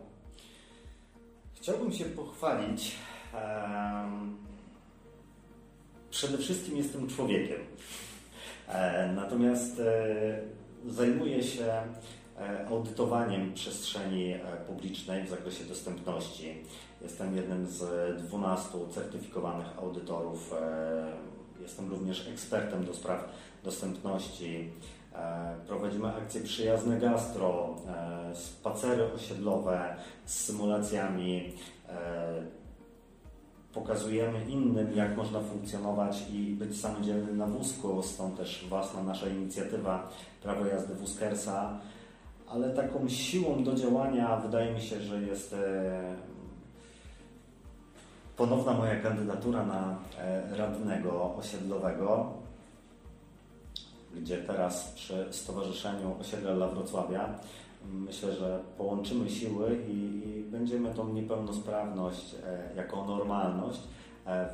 Chciałbym 1.54 1.92
się 1.92 2.04
pochwalić. 2.04 2.92
Przede 6.11 6.38
wszystkim 6.38 6.76
jestem 6.76 7.08
człowiekiem. 7.08 7.61
Natomiast 9.14 9.82
zajmuję 10.87 11.42
się 11.42 11.82
E, 12.38 12.66
audytowaniem 12.66 13.54
przestrzeni 13.54 14.32
e, 14.32 14.40
publicznej 14.66 15.25
w 15.25 15.30
zakresie 15.30 15.64
dostępności. 15.64 16.54
Jestem 17.02 17.37
jednym 17.37 17.66
z 17.66 17.82
12 18.22 18.68
certyfikowanych 18.94 19.78
audytorów. 19.78 20.52
E, 20.52 21.12
jestem 21.62 21.90
również 21.90 22.28
ekspertem 22.28 22.84
do 22.84 22.94
spraw 22.94 23.28
dostępności. 23.64 24.70
Prowadzimy 25.66 26.09
akcje 26.09 26.40
przyjazne 26.40 27.00
gastro, 27.00 27.76
spacery 28.35 29.12
osiedlowe 29.12 29.97
z 30.25 30.45
symulacjami. 30.45 31.52
Pokazujemy 33.75 34.45
innym, 34.49 34.97
jak 34.97 35.16
można 35.16 35.40
funkcjonować 35.40 36.31
i 36.31 36.54
być 36.54 36.81
samodzielnym 36.81 37.38
na 37.38 37.47
wózku. 37.47 38.02
Stąd 38.02 38.37
też 38.37 38.66
własna 38.69 39.02
nasza 39.02 39.28
inicjatywa 39.28 40.09
Prawo 40.42 40.66
jazdy 40.66 40.95
Wózkersa 40.95 41.78
ale 42.52 42.71
taką 42.71 43.09
siłą 43.09 43.64
do 43.64 43.75
działania 43.75 44.37
wydaje 44.37 44.75
mi 44.75 44.81
się, 44.81 45.00
że 45.00 45.23
jest 45.23 45.52
e, 45.52 46.14
ponowna 48.37 48.73
moja 48.73 49.00
kandydatura 49.00 49.66
na 49.66 49.97
e, 50.19 50.57
radnego 50.57 51.35
osiedlowego, 51.35 52.33
gdzie 54.16 54.38
teraz 54.38 54.92
przy 54.95 55.26
Stowarzyszeniu 55.31 56.16
Osiedla 56.21 56.54
dla 56.54 56.69
Wrocławia 56.69 57.35
myślę, 57.85 58.33
że 58.33 58.61
połączymy 58.78 59.31
siły 59.31 59.78
i, 59.88 60.28
i 60.28 60.42
będziemy 60.42 60.95
tą 60.95 61.12
niepełnosprawność 61.12 62.35
e, 62.35 62.76
jako 62.76 63.04
normalność 63.04 63.81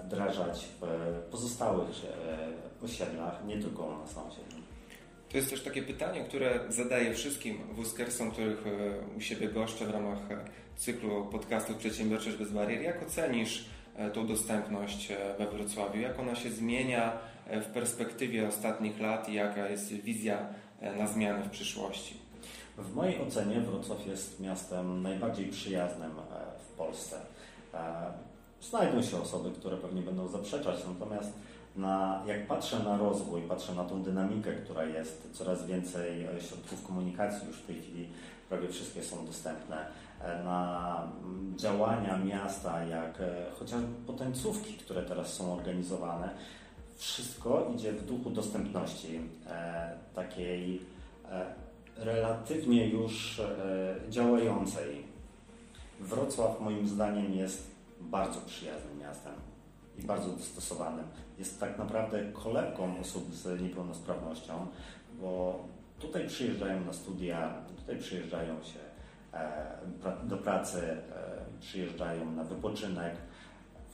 wdrażać 0.05 0.69
w 0.81 0.87
pozostałych 1.31 1.89
osiedlach, 2.83 3.45
nie 3.47 3.59
tylko 3.59 3.83
u 3.83 3.99
nas 3.99 4.17
na 4.17 4.25
osiedlu. 4.25 4.59
To 5.29 5.37
jest 5.37 5.51
też 5.51 5.63
takie 5.63 5.83
pytanie, 5.83 6.25
które 6.25 6.61
zadaję 6.69 7.15
wszystkim 7.15 7.59
wózkersom, 7.73 8.31
których 8.31 8.67
e, 8.67 9.17
u 9.17 9.21
siebie 9.21 9.49
goszczę 9.49 9.87
w 9.87 9.91
ramach 9.91 10.31
e, 10.31 10.39
cyklu 10.77 11.27
podcastów 11.27 11.77
Przedsiębiorczość 11.77 12.37
bez 12.37 12.53
barier. 12.53 12.83
Jak 12.83 13.03
ocenisz 13.03 13.65
e, 13.97 14.11
tą 14.11 14.27
dostępność 14.27 15.09
we 15.39 15.47
Wrocławiu? 15.47 16.01
Jak 16.01 16.19
ona 16.19 16.35
się 16.35 16.51
zmienia 16.51 17.13
w 17.51 17.67
perspektywie 17.67 18.49
ostatnich 18.49 19.01
lat 19.01 19.29
i 19.29 19.35
jaka 19.35 19.69
jest 19.69 19.93
wizja 19.93 20.47
na 20.99 21.07
zmiany 21.07 21.45
w 21.45 21.51
przyszłości? 21.51 22.17
W 22.79 22.95
mojej 22.95 23.21
ocenie 23.23 23.61
Wrocław 23.61 24.07
jest 24.07 24.41
miastem 24.41 25.03
najbardziej 25.03 25.47
przyjaznym 25.47 26.11
w 26.69 26.77
Polsce. 26.77 27.17
Znajdą 28.63 29.03
się 29.03 29.23
osoby, 29.23 29.51
które 29.51 29.77
pewnie 29.77 30.03
będą 30.03 30.29
zaprzeczać, 30.29 30.77
natomiast 30.89 31.33
na, 31.77 32.23
jak 32.27 32.47
patrzę 32.47 32.79
na 32.79 32.97
rozwój, 32.97 33.43
patrzę 33.43 33.75
na 33.75 33.85
tą 33.85 34.03
dynamikę, 34.03 34.53
która 34.53 34.85
jest, 34.85 35.29
coraz 35.33 35.67
więcej 35.67 36.25
e, 36.25 36.41
środków 36.41 36.87
komunikacji 36.87 37.49
już 37.49 37.57
w 37.57 37.67
tej 37.67 37.81
chwili 37.83 38.09
prawie 38.49 38.69
wszystkie 38.69 39.03
są 39.03 39.27
dostępne, 39.27 39.87
e, 40.21 40.43
na 40.45 41.03
mm, 41.25 41.59
działania 41.59 42.19
miasta, 42.19 42.85
jak 42.85 43.21
e, 43.21 43.47
chociażby 43.59 43.87
potencówki, 44.07 44.75
które 44.75 45.03
teraz 45.03 45.33
są 45.33 45.53
organizowane, 45.53 46.31
wszystko 46.99 47.71
idzie 47.75 47.93
w 47.93 48.07
duchu 48.07 48.31
dostępności, 48.31 49.21
takiej 50.15 50.81
relatywnie 51.97 52.89
już 52.89 53.41
działającej. 54.09 55.05
Wrocław 56.01 56.61
moim 56.61 56.89
zdaniem 56.89 57.33
jest 57.33 57.71
bardzo 58.01 58.41
przyjaznym 58.41 58.99
miastem 58.99 59.33
i 59.99 60.03
bardzo 60.03 60.29
dostosowanym. 60.29 61.05
Jest 61.39 61.61
tak 61.61 61.79
naprawdę 61.79 62.33
kolebką 62.33 63.01
osób 63.01 63.35
z 63.35 63.63
niepełnosprawnością, 63.63 64.67
bo 65.21 65.65
tutaj 65.99 66.29
przyjeżdżają 66.29 66.85
na 66.85 66.93
studia, 66.93 67.55
tutaj 67.77 67.99
przyjeżdżają 67.99 68.63
się 68.63 68.79
e, 69.33 69.79
do 70.25 70.37
pracy, 70.37 70.83
e, 70.83 71.01
przyjeżdżają 71.61 72.33
na 72.33 72.45
wypoczynek. 72.45 73.17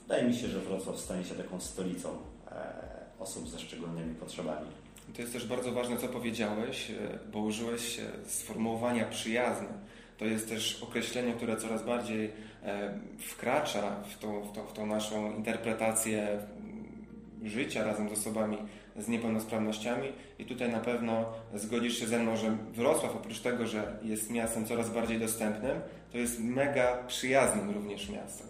Wydaje 0.02 0.24
mi 0.24 0.34
się, 0.34 0.48
że 0.48 0.60
Wrocław 0.60 1.00
stanie 1.00 1.24
się 1.24 1.34
taką 1.34 1.60
stolicą 1.60 2.08
e, 2.50 2.93
osób 3.18 3.48
ze 3.48 3.58
szczególnymi 3.58 4.14
potrzebami. 4.14 4.66
To 5.14 5.22
jest 5.22 5.32
też 5.32 5.46
bardzo 5.46 5.72
ważne, 5.72 5.96
co 5.96 6.08
powiedziałeś, 6.08 6.92
bo 7.32 7.38
użyłeś 7.38 8.00
sformułowania 8.26 9.04
przyjazne. 9.04 9.68
To 10.18 10.24
jest 10.24 10.48
też 10.48 10.82
określenie, 10.82 11.32
które 11.32 11.56
coraz 11.56 11.84
bardziej 11.84 12.30
wkracza 13.18 14.02
w 14.02 14.18
tą, 14.18 14.40
w 14.40 14.52
tą, 14.52 14.66
w 14.66 14.72
tą 14.72 14.86
naszą 14.86 15.36
interpretację 15.36 16.38
życia 17.44 17.84
razem 17.84 18.08
z 18.08 18.12
osobami 18.12 18.58
z 18.96 19.08
niepełnosprawnościami 19.08 20.08
i 20.38 20.44
tutaj 20.44 20.72
na 20.72 20.80
pewno 20.80 21.24
zgodzisz 21.54 21.98
się 21.98 22.06
ze 22.06 22.18
mną, 22.18 22.36
że 22.36 22.56
Wrocław 22.72 23.16
oprócz 23.16 23.40
tego, 23.40 23.66
że 23.66 23.98
jest 24.02 24.30
miastem 24.30 24.66
coraz 24.66 24.90
bardziej 24.90 25.18
dostępnym, 25.18 25.80
to 26.12 26.18
jest 26.18 26.40
mega 26.40 27.04
przyjaznym 27.06 27.70
również 27.70 28.10
miastem. 28.10 28.46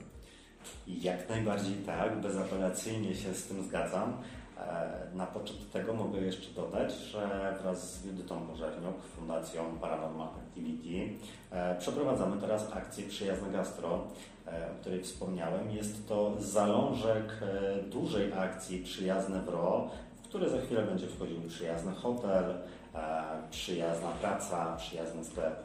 Jak 0.87 1.28
najbardziej 1.28 1.75
tak, 1.75 2.21
bezapelacyjnie 2.21 3.14
się 3.14 3.35
z 3.35 3.44
tym 3.44 3.62
zgadzam. 3.62 4.16
E, 4.58 5.16
na 5.16 5.26
początek 5.26 5.68
tego 5.68 5.94
mogę 5.94 6.20
jeszcze 6.20 6.54
dodać, 6.54 6.92
że 6.92 7.54
wraz 7.62 7.94
z 7.94 8.04
Judytą 8.04 8.46
Bożerniuk, 8.46 9.02
Fundacją 9.16 9.78
Paranormal 9.80 10.28
Activity, 10.28 11.26
e, 11.50 11.78
przeprowadzamy 11.78 12.40
teraz 12.40 12.73
akcję 12.73 13.08
Przyjazne 13.08 13.50
Gastro, 13.50 14.04
e, 14.46 14.70
o 14.70 14.80
której 14.80 15.02
wspomniałem. 15.02 15.70
Jest 15.70 16.08
to 16.08 16.32
zalążek 16.38 17.25
dużej 17.90 18.32
akcji 18.32 18.84
Przyjazne 18.84 19.40
WRO, 19.40 19.90
w 20.23 20.28
które 20.28 20.50
za 20.50 20.61
chwilę 20.61 20.82
będzie 20.82 21.06
wchodził 21.06 21.40
przyjazny 21.49 21.92
hotel, 21.92 22.44
przyjazna 23.50 24.08
praca, 24.08 24.76
przyjazny 24.76 25.25
sklep. 25.25 25.62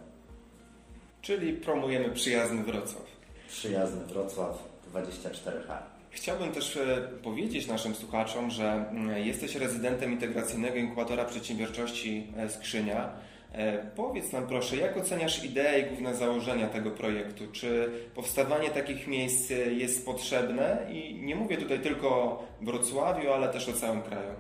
Czyli 1.21 1.53
promujemy 1.53 2.09
przyjazny 2.09 2.63
Wrocław. 2.63 3.05
Przyjazny 3.47 4.05
Wrocław 4.05 4.63
24H. 4.93 5.88
Chciałbym 6.11 6.51
też 6.51 6.77
e, 6.77 7.07
powiedzieć 7.23 7.67
naszym 7.67 7.95
słuchaczom, 7.95 8.51
że 8.51 8.85
mm, 8.91 9.25
jesteś 9.25 9.55
rezydentem 9.55 10.11
integracyjnego 10.11 10.75
inkubatora 10.75 11.25
przedsiębiorczości 11.25 12.27
e, 12.37 12.49
Skrzynia. 12.49 13.09
E, 13.51 13.77
powiedz 13.95 14.31
nam 14.31 14.47
proszę, 14.47 14.77
jak 14.77 14.97
oceniasz 14.97 15.43
ideę 15.43 15.79
i 15.79 15.85
główne 15.85 16.15
założenia 16.15 16.67
tego 16.67 16.91
projektu? 16.91 17.43
Czy 17.51 17.91
powstawanie 18.15 18.69
takich 18.69 19.07
miejsc 19.07 19.49
jest 19.71 20.05
potrzebne? 20.05 20.87
I 20.91 21.15
nie 21.21 21.35
mówię 21.35 21.57
tutaj 21.57 21.79
tylko 21.79 22.09
o 22.09 22.47
Wrocławiu, 22.61 23.31
ale 23.31 23.49
też 23.49 23.69
o 23.69 23.73
całym 23.73 24.01
kraju. 24.01 24.33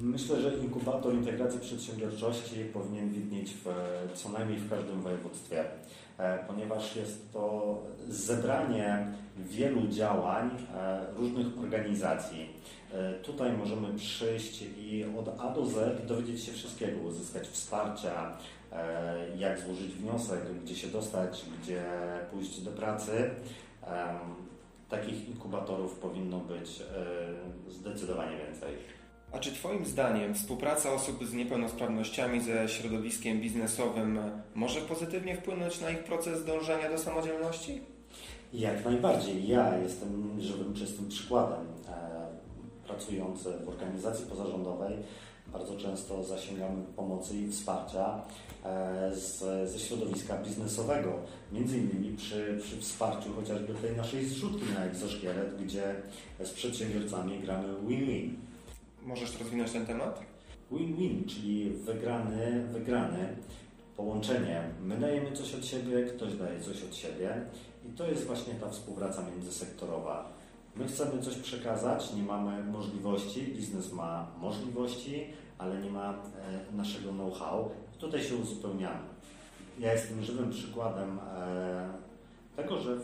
Myślę, 0.00 0.40
że 0.40 0.54
inkubator 0.54 1.14
integracji 1.14 1.60
przedsiębiorczości 1.60 2.54
powinien 2.72 3.10
widnieć 3.10 3.50
w, 3.50 3.68
co 4.14 4.28
najmniej 4.28 4.58
w 4.58 4.70
każdym 4.70 5.02
województwie. 5.02 5.64
E, 6.18 6.38
ponieważ 6.38 6.96
jest 6.96 7.32
to 7.32 7.78
zebranie 8.08 9.06
wielu 9.36 9.88
działań 9.88 10.50
e, 10.74 11.06
różnych 11.16 11.58
organizacji. 11.58 12.48
E, 12.92 13.14
tutaj 13.14 13.52
możemy 13.52 13.98
przyjść 13.98 14.62
i 14.62 15.04
od 15.18 15.40
A 15.40 15.50
do 15.50 15.66
Z 15.66 16.06
dowiedzieć 16.06 16.44
się 16.44 16.52
wszystkiego, 16.52 17.00
uzyskać 17.00 17.48
wsparcia, 17.48 18.36
jak 19.38 19.60
złożyć 19.60 19.92
wniosek, 19.92 20.40
gdzie 20.64 20.76
się 20.76 20.88
dostać, 20.88 21.44
gdzie 21.62 21.84
pójść 22.30 22.60
do 22.60 22.70
pracy. 22.70 23.30
Takich 24.88 25.28
inkubatorów 25.28 25.98
powinno 25.98 26.38
być 26.38 26.82
zdecydowanie 27.68 28.36
więcej. 28.36 28.74
A 29.34 29.38
czy 29.38 29.52
Twoim 29.52 29.86
zdaniem 29.86 30.34
współpraca 30.34 30.92
osób 30.92 31.26
z 31.26 31.32
niepełnosprawnościami 31.32 32.40
ze 32.40 32.68
środowiskiem 32.68 33.40
biznesowym 33.40 34.18
może 34.54 34.80
pozytywnie 34.80 35.36
wpłynąć 35.36 35.80
na 35.80 35.90
ich 35.90 36.04
proces 36.04 36.44
dążenia 36.44 36.90
do 36.90 36.98
samodzielności? 36.98 37.80
Jak 38.52 38.84
najbardziej. 38.84 39.48
Ja 39.48 39.78
jestem 39.78 40.36
żywym, 40.40 40.74
czystym 40.74 41.08
przykładem. 41.08 41.66
E, 41.88 42.26
pracujący 42.86 43.52
w 43.64 43.68
organizacji 43.68 44.26
pozarządowej 44.26 44.96
bardzo 45.52 45.76
często 45.76 46.24
zasięgamy 46.24 46.82
pomocy 46.96 47.36
i 47.36 47.50
wsparcia 47.50 48.22
z, 49.12 49.70
ze 49.70 49.78
środowiska 49.78 50.36
biznesowego. 50.38 51.12
Między 51.52 51.78
innymi 51.78 52.16
przy, 52.16 52.58
przy 52.62 52.76
wsparciu 52.76 53.32
chociażby 53.32 53.74
tej 53.74 53.96
naszej 53.96 54.24
zrzutki 54.24 54.72
na 54.74 54.84
egzoszkielet, 54.84 55.62
gdzie 55.62 55.94
z 56.44 56.50
przedsiębiorcami 56.50 57.40
gramy 57.40 57.68
win-win. 57.86 58.36
Możesz 59.04 59.38
rozwinąć 59.40 59.72
ten 59.72 59.86
temat? 59.86 60.20
Win-win, 60.72 61.24
czyli 61.24 61.70
wygrany, 61.70 62.64
wygrany, 62.72 63.36
połączenie. 63.96 64.62
My 64.82 64.96
dajemy 64.96 65.32
coś 65.32 65.54
od 65.54 65.66
siebie, 65.66 66.04
ktoś 66.04 66.34
daje 66.34 66.60
coś 66.60 66.82
od 66.82 66.96
siebie 66.96 67.42
i 67.88 67.88
to 67.88 68.08
jest 68.08 68.26
właśnie 68.26 68.54
ta 68.54 68.70
współpraca 68.70 69.22
międzysektorowa. 69.30 70.32
My 70.76 70.86
chcemy 70.88 71.22
coś 71.22 71.34
przekazać, 71.34 72.12
nie 72.12 72.22
mamy 72.22 72.64
możliwości, 72.64 73.42
biznes 73.42 73.92
ma 73.92 74.30
możliwości, 74.40 75.26
ale 75.58 75.80
nie 75.80 75.90
ma 75.90 76.12
e, 76.12 76.76
naszego 76.76 77.10
know-how. 77.12 77.70
Tutaj 77.98 78.22
się 78.22 78.36
uzupełniamy. 78.36 79.04
Ja 79.78 79.92
jestem 79.92 80.22
żywym 80.22 80.50
przykładem 80.50 81.18
e, 81.18 81.88
tego, 82.56 82.80
że 82.80 82.98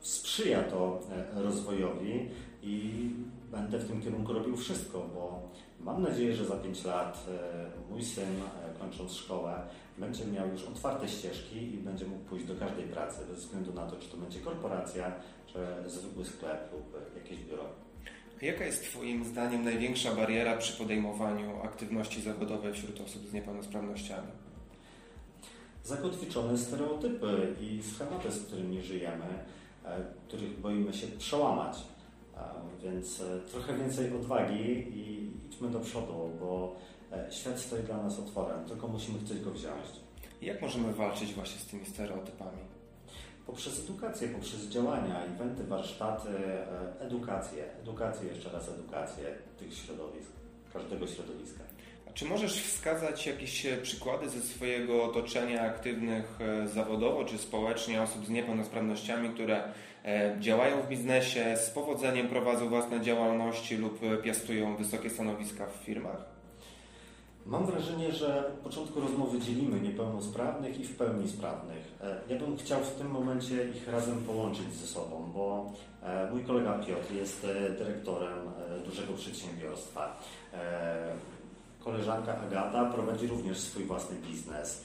sprzyja 0.00 0.62
to 0.62 1.00
e, 1.36 1.42
rozwojowi 1.42 2.28
i 2.62 3.10
będę 3.52 3.78
w 3.78 3.88
tym 3.88 4.02
kierunku 4.02 4.32
robił 4.32 4.56
wszystko, 4.56 4.98
bo 5.14 5.48
mam 5.80 6.02
nadzieję, 6.02 6.34
że 6.34 6.44
za 6.44 6.56
5 6.56 6.84
lat 6.84 7.26
mój 7.90 8.04
syn, 8.04 8.40
kończąc 8.80 9.12
szkołę, 9.12 9.62
będzie 9.98 10.24
miał 10.24 10.48
już 10.48 10.64
otwarte 10.64 11.08
ścieżki 11.08 11.74
i 11.74 11.76
będzie 11.76 12.06
mógł 12.06 12.24
pójść 12.24 12.46
do 12.46 12.56
każdej 12.56 12.84
pracy, 12.84 13.26
bez 13.30 13.38
względu 13.38 13.72
na 13.72 13.86
to, 13.86 13.96
czy 13.96 14.08
to 14.08 14.16
będzie 14.16 14.40
korporacja, 14.40 15.12
czy 15.46 15.58
zwykły 15.86 16.24
sklep 16.24 16.72
lub 16.72 16.96
jakieś 17.16 17.38
biuro. 17.38 17.64
Jaka 18.42 18.64
jest 18.64 18.84
Twoim 18.84 19.24
zdaniem 19.24 19.64
największa 19.64 20.14
bariera 20.14 20.56
przy 20.56 20.78
podejmowaniu 20.78 21.62
aktywności 21.62 22.22
zawodowej 22.22 22.72
wśród 22.72 23.00
osób 23.00 23.28
z 23.28 23.32
niepełnosprawnościami? 23.32 24.28
Zakotwiczone 25.84 26.58
stereotypy 26.58 27.56
i 27.60 27.82
schematy, 27.82 28.32
z 28.32 28.46
którymi 28.46 28.82
żyjemy, 28.82 29.24
e, 29.84 30.04
których 30.28 30.60
boimy 30.60 30.94
się 30.94 31.06
przełamać. 31.06 31.76
E, 32.36 32.40
więc 32.82 33.20
e, 33.20 33.40
trochę 33.50 33.78
więcej 33.78 34.14
odwagi 34.14 34.64
i 34.98 35.30
idźmy 35.48 35.70
do 35.70 35.80
przodu, 35.80 36.30
bo 36.40 36.76
świat 37.30 37.60
stoi 37.60 37.82
dla 37.82 38.02
nas 38.02 38.18
otworem, 38.18 38.64
tylko 38.64 38.88
musimy 38.88 39.18
chcieć 39.18 39.40
go 39.40 39.50
wziąć. 39.50 39.86
Jak 40.42 40.62
możemy 40.62 40.92
walczyć 40.92 41.34
właśnie 41.34 41.60
z 41.60 41.66
tymi 41.66 41.86
stereotypami? 41.86 42.58
poprzez 43.46 43.80
edukację, 43.80 44.28
poprzez 44.28 44.68
działania, 44.68 45.24
eventy, 45.24 45.64
warsztaty, 45.64 46.28
e, 46.28 47.00
edukację, 47.00 47.64
edukację, 47.82 48.28
jeszcze 48.28 48.50
raz 48.50 48.68
edukację 48.68 49.24
tych 49.58 49.74
środowisk, 49.74 50.30
każdego 50.72 51.06
środowiska. 51.06 51.60
A 52.08 52.12
czy 52.12 52.24
możesz 52.24 52.62
wskazać 52.62 53.26
jakieś 53.26 53.66
e, 53.66 53.76
przykłady 53.76 54.28
ze 54.28 54.40
swojego 54.40 55.04
otoczenia 55.04 55.62
aktywnych 55.62 56.38
e, 56.40 56.68
zawodowo 56.68 57.24
czy 57.24 57.38
społecznie 57.38 58.02
osób 58.02 58.26
z 58.26 58.30
niepełnosprawnościami, 58.30 59.30
które 59.34 59.62
działają 60.40 60.82
w 60.82 60.88
biznesie, 60.88 61.56
z 61.56 61.70
powodzeniem 61.70 62.28
prowadzą 62.28 62.68
własne 62.68 63.00
działalności 63.00 63.76
lub 63.76 64.00
piastują 64.22 64.76
wysokie 64.76 65.10
stanowiska 65.10 65.66
w 65.66 65.84
firmach? 65.84 66.32
Mam 67.46 67.66
wrażenie, 67.66 68.12
że 68.12 68.46
od 68.46 68.54
początku 68.54 69.00
rozmowy 69.00 69.40
dzielimy 69.40 69.80
niepełnosprawnych 69.80 70.80
i 70.80 70.84
w 70.84 70.96
pełni 70.96 71.28
sprawnych. 71.28 71.94
E, 72.00 72.20
ja 72.28 72.38
bym 72.38 72.56
chciał 72.56 72.80
w 72.80 72.94
tym 72.94 73.10
momencie 73.10 73.68
ich 73.68 73.88
razem 73.88 74.18
połączyć 74.24 74.74
ze 74.74 74.86
sobą, 74.86 75.32
bo 75.34 75.72
e, 76.02 76.30
mój 76.30 76.44
kolega 76.44 76.78
Piotr 76.78 77.14
jest 77.14 77.44
e, 77.44 77.70
dyrektorem 77.70 78.38
dużego 78.84 79.12
przedsiębiorstwa. 79.12 80.20
Koleżanka 81.84 82.38
Agata 82.38 82.84
prowadzi 82.84 83.26
również 83.26 83.58
swój 83.58 83.84
własny 83.84 84.16
biznes. 84.16 84.84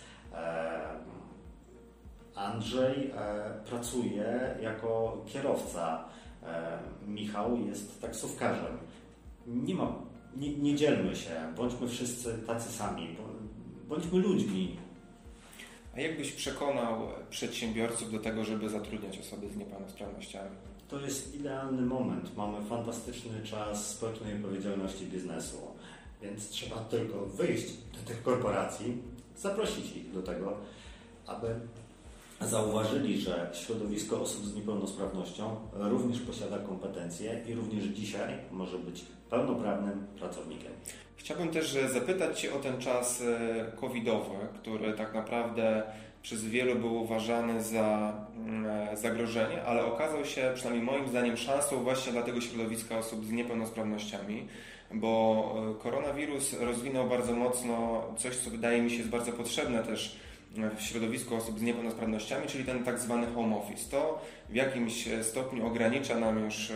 Andrzej 2.37 3.11
pracuje 3.65 4.55
jako 4.61 5.23
kierowca. 5.27 6.05
Michał 7.07 7.57
jest 7.57 8.01
taksówkarzem. 8.01 8.77
Nie 9.47 9.75
ma 9.75 10.07
nie, 10.37 10.57
nie 10.57 10.75
dzielmy 10.75 11.15
się, 11.15 11.53
bądźmy 11.57 11.87
wszyscy 11.87 12.37
tacy 12.47 12.71
sami, 12.71 13.15
bądźmy 13.87 14.19
ludźmi. 14.19 14.77
A 15.95 15.99
jak 15.99 16.17
byś 16.17 16.31
przekonał 16.31 17.07
przedsiębiorców 17.29 18.11
do 18.11 18.19
tego, 18.19 18.43
żeby 18.43 18.69
zatrudniać 18.69 19.19
osoby 19.19 19.49
z 19.49 19.57
niepełnosprawnościami? 19.57 20.49
To 20.87 20.99
jest 20.99 21.35
idealny 21.35 21.81
moment. 21.81 22.37
Mamy 22.37 22.65
fantastyczny 22.65 23.43
czas 23.43 23.89
społecznej 23.89 24.35
odpowiedzialności 24.35 25.05
biznesu, 25.05 25.57
więc 26.21 26.49
trzeba 26.49 26.75
tylko 26.75 27.25
wyjść 27.25 27.73
do 27.77 27.99
tych 28.07 28.23
korporacji, 28.23 28.97
zaprosić 29.37 29.97
ich 29.97 30.11
do 30.11 30.21
tego, 30.21 30.57
aby 31.25 31.55
zauważyli, 32.41 33.21
że 33.21 33.49
środowisko 33.53 34.21
osób 34.21 34.45
z 34.45 34.55
niepełnosprawnością 34.55 35.55
również 35.73 36.19
posiada 36.19 36.59
kompetencje 36.59 37.41
i 37.47 37.53
również 37.53 37.83
dzisiaj 37.83 38.33
może 38.51 38.77
być 38.77 39.05
pełnoprawnym 39.29 40.07
pracownikiem. 40.19 40.71
Chciałbym 41.15 41.49
też 41.49 41.77
zapytać 41.93 42.41
Cię 42.41 42.53
o 42.53 42.59
ten 42.59 42.77
czas 42.77 43.21
e, 43.21 43.71
covidowy, 43.79 44.35
który 44.61 44.93
tak 44.93 45.13
naprawdę 45.13 45.83
przez 46.21 46.45
wielu 46.45 46.75
był 46.75 46.95
uważany 47.03 47.63
za 47.63 48.13
mm, 48.35 48.65
e, 48.65 48.97
zagrożenie, 48.97 49.63
ale 49.63 49.85
okazał 49.85 50.25
się, 50.25 50.51
przynajmniej 50.55 50.85
moim 50.85 51.07
zdaniem, 51.07 51.37
szansą 51.37 51.83
właśnie 51.83 52.11
dla 52.11 52.21
tego 52.21 52.41
środowiska 52.41 52.97
osób 52.97 53.25
z 53.25 53.31
niepełnosprawnościami, 53.31 54.47
bo 54.91 55.53
e, 55.71 55.83
koronawirus 55.83 56.53
rozwinął 56.59 57.09
bardzo 57.09 57.33
mocno 57.33 58.03
coś, 58.17 58.35
co 58.35 58.49
wydaje 58.49 58.81
mi 58.81 58.89
się 58.89 58.97
jest 58.97 59.09
bardzo 59.09 59.31
potrzebne 59.31 59.83
też 59.83 60.19
w 60.77 60.81
środowisku 60.81 61.35
osób 61.35 61.59
z 61.59 61.61
niepełnosprawnościami, 61.61 62.47
czyli 62.47 62.63
ten 62.63 62.83
tak 62.83 62.99
zwany 62.99 63.27
home 63.27 63.57
office. 63.57 63.91
To 63.91 64.21
w 64.49 64.55
jakimś 64.55 65.09
stopniu 65.21 65.67
ogranicza 65.67 66.19
nam 66.19 66.45
już 66.45 66.71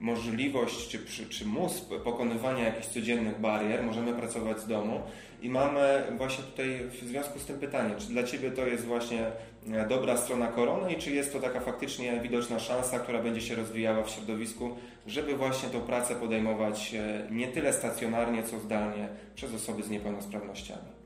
możliwość 0.00 0.88
czy, 0.88 1.26
czy 1.28 1.46
mus 1.46 1.80
pokonywania 1.80 2.64
jakichś 2.64 2.86
codziennych 2.86 3.40
barier, 3.40 3.84
możemy 3.84 4.14
pracować 4.14 4.60
z 4.60 4.66
domu 4.66 5.00
i 5.42 5.50
mamy 5.50 6.02
właśnie 6.16 6.44
tutaj 6.44 6.80
w 6.90 7.08
związku 7.08 7.38
z 7.38 7.44
tym 7.44 7.58
pytanie, 7.58 7.94
czy 7.98 8.06
dla 8.06 8.22
Ciebie 8.22 8.50
to 8.50 8.66
jest 8.66 8.84
właśnie 8.84 9.26
e, 9.72 9.88
dobra 9.88 10.16
strona 10.16 10.46
korony 10.46 10.92
i 10.92 10.96
czy 10.96 11.10
jest 11.10 11.32
to 11.32 11.40
taka 11.40 11.60
faktycznie 11.60 12.20
widoczna 12.20 12.58
szansa, 12.58 12.98
która 12.98 13.22
będzie 13.22 13.40
się 13.40 13.54
rozwijała 13.54 14.04
w 14.04 14.10
środowisku, 14.10 14.76
żeby 15.06 15.36
właśnie 15.36 15.68
tą 15.68 15.80
pracę 15.80 16.14
podejmować 16.14 16.94
e, 16.94 17.26
nie 17.30 17.48
tyle 17.48 17.72
stacjonarnie, 17.72 18.42
co 18.42 18.58
zdalnie 18.58 19.08
przez 19.34 19.54
osoby 19.54 19.82
z 19.82 19.90
niepełnosprawnościami? 19.90 20.99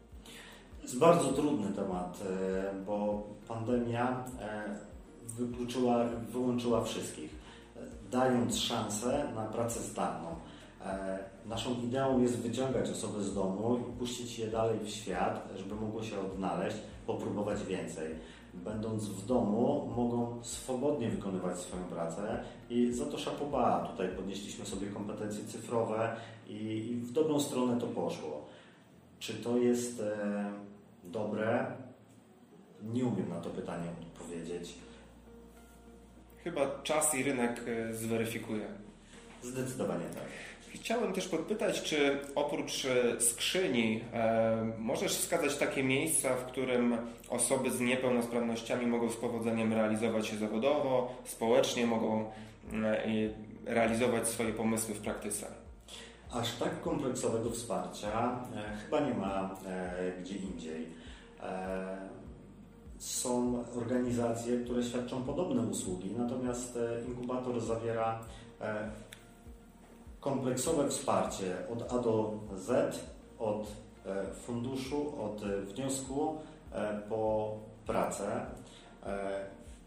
Jest 0.85 0.99
bardzo 0.99 1.33
trudny 1.33 1.73
temat, 1.73 2.23
e, 2.23 2.85
bo 2.87 3.23
pandemia 3.49 4.25
wykluczyła, 5.39 6.05
wyłączyła 6.33 6.85
wszystkich 6.85 7.45
dając 8.15 8.59
szansę 8.59 9.25
na 9.35 9.45
pracę 9.45 9.81
zdalną. 9.81 10.29
E, 10.85 11.19
naszą 11.47 11.71
ideą 11.83 12.21
jest 12.21 12.39
wyciągać 12.39 12.91
osoby 12.91 13.25
z 13.25 13.35
domu 13.35 13.79
i 13.89 13.99
puścić 13.99 14.39
je 14.39 14.47
dalej 14.47 14.79
w 14.85 14.89
świat, 14.89 15.49
żeby 15.57 15.75
mogły 15.75 16.05
się 16.05 16.21
odnaleźć, 16.21 16.77
popróbować 17.07 17.65
więcej. 17.65 18.15
Będąc 18.55 19.09
w 19.09 19.27
domu, 19.27 19.93
mogą 19.97 20.39
swobodnie 20.43 21.11
wykonywać 21.11 21.59
swoją 21.59 21.85
pracę 21.85 22.45
i 22.71 22.93
za 22.93 23.07
to 23.07 23.19
szapoba. 23.19 23.89
Tutaj 23.91 24.09
podnieśliśmy 24.09 24.67
sobie 24.67 24.87
kompetencje 24.87 25.45
cyfrowe 25.45 26.17
i, 26.49 26.55
i 26.91 26.97
w 26.97 27.13
dobrą 27.13 27.41
stronę 27.41 27.81
to 27.81 27.87
poszło. 27.87 28.45
Czy 29.19 29.35
to 29.35 29.59
jest 29.59 30.01
e, 30.01 30.34
dobre? 31.15 31.67
Nie 32.83 33.05
umiem 33.05 33.29
na 33.29 33.41
to 33.41 33.51
pytanie 33.51 33.89
odpowiedzieć. 34.03 34.75
Chyba 36.45 36.83
czas 36.83 37.15
i 37.15 37.23
rynek 37.23 37.61
e, 37.67 37.95
zweryfikuje. 37.95 38.67
Zdecydowanie 39.43 40.05
tak. 40.05 40.25
Chciałem 40.75 41.13
też 41.13 41.29
podpytać, 41.29 41.83
czy 41.83 42.19
oprócz 42.35 42.85
e, 42.85 43.21
skrzyni 43.21 44.05
e, 44.13 44.73
możesz 44.79 45.13
wskazać 45.13 45.57
takie 45.57 45.83
miejsca, 45.83 46.37
w 46.37 46.47
którym 46.47 46.97
osoby 47.29 47.71
z 47.71 47.81
niepełnosprawnościami 47.81 48.87
mogą 48.87 49.11
z 49.11 49.17
powodzeniem 49.17 49.73
realizować 49.73 50.27
się 50.27 50.37
zawodowo, 50.37 51.15
społecznie, 51.25 51.87
mogą 51.87 52.31
realizować 53.67 54.29
swoje 54.29 54.53
pomysły 54.53 54.95
w 54.95 55.01
praktyce? 55.01 55.47
Aż 56.33 56.53
tak 56.57 56.81
kompleksowego 56.81 57.51
wsparcia 57.51 58.39
chyba 58.85 59.01
nie 59.01 59.15
ma 59.15 59.55
gdzie 60.21 60.37
indziej 60.37 60.87
są 63.05 63.65
organizacje, 63.77 64.59
które 64.59 64.83
świadczą 64.83 65.23
podobne 65.23 65.63
usługi, 65.63 66.11
natomiast 66.19 66.77
e, 66.77 67.05
inkubator 67.09 67.61
zawiera 67.61 68.21
e, 68.61 68.91
kompleksowe 70.21 70.89
wsparcie 70.89 71.57
od 71.73 71.93
A 71.93 71.99
do 71.99 72.39
Z, 72.57 73.01
od 73.39 73.67
e, 74.07 74.35
funduszu, 74.35 75.25
od 75.25 75.45
wniosku 75.45 76.35
po 77.09 77.55
pracę. 77.87 78.47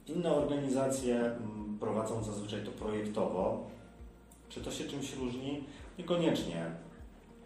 Inne 0.07 0.31
organizacje 0.31 1.35
prowadzą 1.79 2.23
zazwyczaj 2.23 2.65
to 2.65 2.71
projektowo. 2.71 3.63
Czy 4.49 4.61
to 4.61 4.71
się 4.71 4.83
czymś 4.83 5.15
różni? 5.15 5.63
Niekoniecznie. 5.97 6.65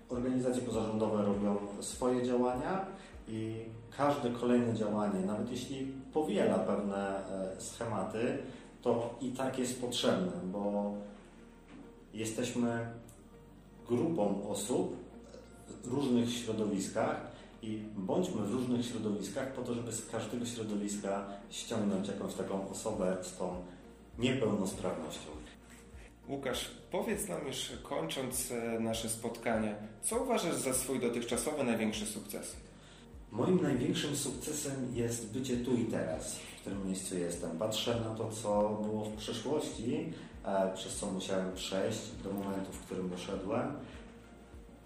organizacje 0.09 0.61
pozarządowe 0.61 1.25
robią 1.25 1.57
swoje 1.79 2.23
działania 2.23 2.85
i 3.31 3.55
każde 3.97 4.29
kolejne 4.29 4.73
działanie, 4.73 5.25
nawet 5.25 5.51
jeśli 5.51 5.87
powiela 6.13 6.59
pewne 6.59 7.27
e, 7.27 7.61
schematy, 7.61 8.37
to 8.81 9.15
i 9.21 9.31
tak 9.31 9.59
jest 9.59 9.81
potrzebne, 9.81 10.31
bo 10.43 10.93
jesteśmy 12.13 12.87
grupą 13.87 14.49
osób 14.49 14.95
w 15.83 15.87
różnych 15.87 16.33
środowiskach 16.33 17.31
i 17.61 17.83
bądźmy 17.97 18.41
w 18.41 18.51
różnych 18.51 18.85
środowiskach 18.85 19.53
po 19.53 19.61
to, 19.61 19.73
żeby 19.73 19.91
z 19.91 20.09
każdego 20.09 20.45
środowiska 20.45 21.25
ściągnąć 21.49 22.07
jakąś 22.07 22.33
taką 22.33 22.69
osobę 22.69 23.17
z 23.21 23.37
tą 23.37 23.55
niepełnosprawnością. 24.19 25.29
Łukasz, 26.29 26.71
powiedz 26.91 27.27
nam 27.27 27.47
już 27.47 27.71
kończąc 27.83 28.51
e, 28.51 28.79
nasze 28.79 29.09
spotkanie, 29.09 29.75
co 30.01 30.23
uważasz 30.23 30.55
za 30.55 30.73
swój 30.73 30.99
dotychczasowy 30.99 31.63
największy 31.63 32.05
sukces? 32.05 32.55
Moim 33.31 33.61
największym 33.61 34.15
sukcesem 34.15 34.95
jest 34.95 35.33
bycie 35.33 35.57
tu 35.57 35.75
i 35.75 35.85
teraz, 35.85 36.35
w 36.35 36.61
którym 36.61 36.87
miejscu 36.87 37.17
jestem. 37.17 37.57
Patrzę 37.57 37.99
na 37.99 38.15
to, 38.15 38.31
co 38.31 38.79
było 38.83 39.05
w 39.05 39.15
przeszłości, 39.15 40.13
e, 40.45 40.73
przez 40.73 40.95
co 40.95 41.11
musiałem 41.11 41.55
przejść 41.55 41.99
do 42.23 42.33
momentu, 42.33 42.71
w 42.71 42.85
którym 42.85 43.09
doszedłem. 43.09 43.73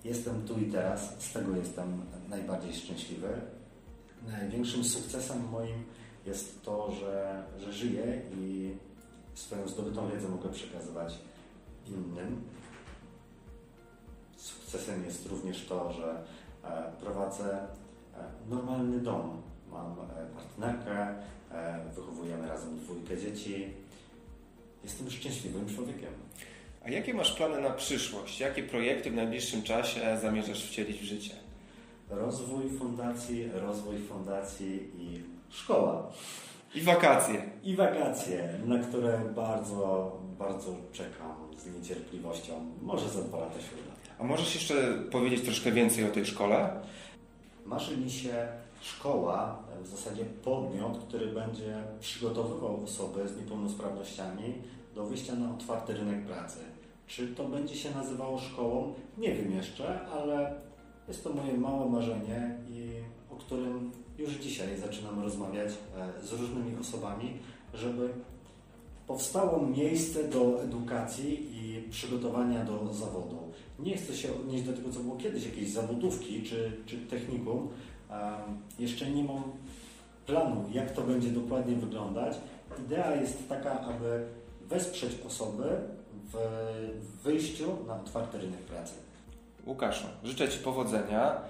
Jestem 0.03 0.47
tu 0.47 0.59
i 0.59 0.65
teraz, 0.65 1.13
z 1.19 1.33
tego 1.33 1.55
jestem 1.55 2.01
najbardziej 2.29 2.73
szczęśliwy. 2.73 3.41
Największym 4.27 4.83
sukcesem 4.83 5.49
moim 5.49 5.83
jest 6.25 6.61
to, 6.61 6.91
że, 6.91 7.43
że 7.59 7.73
żyję 7.73 8.21
i 8.37 8.75
swoją 9.33 9.67
zdobytą 9.67 10.09
wiedzę 10.09 10.29
mogę 10.29 10.49
przekazywać 10.49 11.19
innym. 11.87 12.41
Sukcesem 14.37 15.05
jest 15.05 15.25
również 15.25 15.65
to, 15.65 15.93
że 15.93 16.23
e, 16.63 16.91
prowadzę 16.99 17.67
normalny 18.49 18.99
dom. 18.99 19.41
Mam 19.71 19.91
e, 19.91 20.25
partnerkę, 20.35 21.15
wychowujemy 21.95 22.47
razem 22.47 22.79
dwójkę 22.79 23.17
dzieci. 23.17 23.67
Jestem 24.83 25.11
szczęśliwym 25.11 25.75
człowiekiem. 25.75 26.11
A 26.85 26.89
jakie 26.89 27.13
masz 27.13 27.31
plany 27.31 27.61
na 27.61 27.69
przyszłość? 27.69 28.39
Jakie 28.39 28.63
projekty 28.63 29.11
w 29.11 29.15
najbliższym 29.15 29.63
czasie 29.63 30.17
zamierzasz 30.21 30.65
wcielić 30.65 30.99
w 31.01 31.03
życie? 31.03 31.31
Rozwój 32.09 32.69
fundacji, 32.79 33.49
rozwój 33.53 33.97
fundacji 33.97 34.89
i 34.97 35.23
szkoła. 35.49 36.11
I 36.75 36.81
wakacje. 36.81 37.41
I 37.63 37.75
wakacje, 37.75 38.49
na 38.65 38.79
które 38.79 39.19
bardzo, 39.35 40.11
bardzo 40.39 40.75
czekam 40.91 41.35
z 41.57 41.75
niecierpliwością. 41.79 42.53
Może 42.81 43.09
za 43.09 43.21
dwa 43.21 43.37
lata 43.37 43.59
się 43.59 43.75
uda. 43.83 43.95
A 44.19 44.23
możesz 44.23 44.55
jeszcze 44.55 44.93
powiedzieć 45.11 45.41
troszkę 45.41 45.71
więcej 45.71 46.05
o 46.05 46.11
tej 46.11 46.25
szkole? 46.25 46.69
Marzy 47.65 47.97
mi 47.97 48.09
się 48.09 48.47
szkoła, 48.81 49.63
w 49.83 49.87
zasadzie 49.87 50.25
podmiot, 50.25 50.97
który 51.07 51.27
będzie 51.27 51.83
przygotowywał 51.99 52.83
osoby 52.83 53.27
z 53.27 53.37
niepełnosprawnościami 53.37 54.53
do 54.95 55.05
wyjścia 55.05 55.35
na 55.35 55.51
otwarty 55.51 55.93
rynek 55.93 56.25
pracy. 56.25 56.59
Czy 57.07 57.27
to 57.27 57.43
będzie 57.43 57.75
się 57.75 57.91
nazywało 57.91 58.39
szkołą? 58.39 58.93
Nie 59.17 59.35
wiem 59.35 59.51
jeszcze, 59.51 60.07
ale 60.07 60.55
jest 61.07 61.23
to 61.23 61.33
moje 61.33 61.57
małe 61.57 61.89
marzenie 61.89 62.57
i 62.69 62.89
o 63.31 63.35
którym 63.35 63.91
już 64.17 64.33
dzisiaj 64.33 64.77
zaczynam 64.77 65.23
rozmawiać 65.23 65.69
e, 65.69 66.25
z 66.25 66.31
różnymi 66.31 66.79
osobami, 66.81 67.37
żeby 67.73 68.09
powstało 69.07 69.67
miejsce 69.67 70.23
do 70.23 70.63
edukacji 70.63 71.49
i 71.53 71.89
przygotowania 71.89 72.65
do 72.65 72.93
zawodu. 72.93 73.37
Nie 73.79 73.97
chcę 73.97 74.15
się 74.15 74.33
odnieść 74.33 74.63
do 74.63 74.73
tego, 74.73 74.91
co 74.91 74.99
było 74.99 75.15
kiedyś, 75.15 75.45
jakieś 75.45 75.69
zawodówki 75.69 76.43
czy, 76.43 76.71
czy 76.85 76.97
technikum. 76.97 77.69
Jeszcze 78.79 79.09
nie 79.11 79.23
mam 79.23 79.43
planu, 80.25 80.65
jak 80.71 80.91
to 80.91 81.01
będzie 81.01 81.29
dokładnie 81.29 81.75
wyglądać. 81.75 82.37
Idea 82.85 83.15
jest 83.15 83.49
taka, 83.49 83.79
aby 83.79 84.25
wesprzeć 84.61 85.11
osoby 85.27 85.63
w 86.33 86.37
wyjściu 87.23 87.77
na 87.87 87.95
otwarty 87.95 88.37
rynek 88.37 88.59
pracy. 88.59 88.93
Łukaszu, 89.65 90.05
życzę 90.23 90.49
Ci 90.49 90.59
powodzenia. 90.59 91.41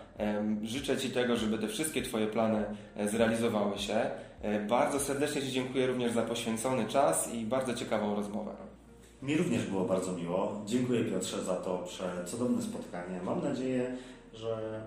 Życzę 0.63 0.97
Ci 0.97 1.09
tego, 1.09 1.35
żeby 1.35 1.57
te 1.57 1.67
wszystkie 1.67 2.01
Twoje 2.01 2.27
plany 2.27 2.65
e, 2.95 3.09
zrealizowały 3.09 3.77
się. 3.77 4.11
E, 4.41 4.59
bardzo 4.67 4.99
serdecznie 4.99 5.41
Ci 5.41 5.51
dziękuję 5.51 5.87
również 5.87 6.11
za 6.11 6.21
poświęcony 6.21 6.85
czas 6.85 7.33
i 7.33 7.45
bardzo 7.45 7.73
ciekawą 7.73 8.15
rozmowę. 8.15 8.51
Mi 9.21 9.37
również 9.37 9.65
było 9.65 9.85
bardzo 9.85 10.13
miło. 10.13 10.61
Dziękuję 10.65 11.03
Piotrze 11.03 11.43
za 11.43 11.55
to 11.55 11.87
cudowne 12.25 12.61
spotkanie. 12.61 13.19
Mam 13.23 13.43
nadzieję, 13.43 13.97
że 14.33 14.81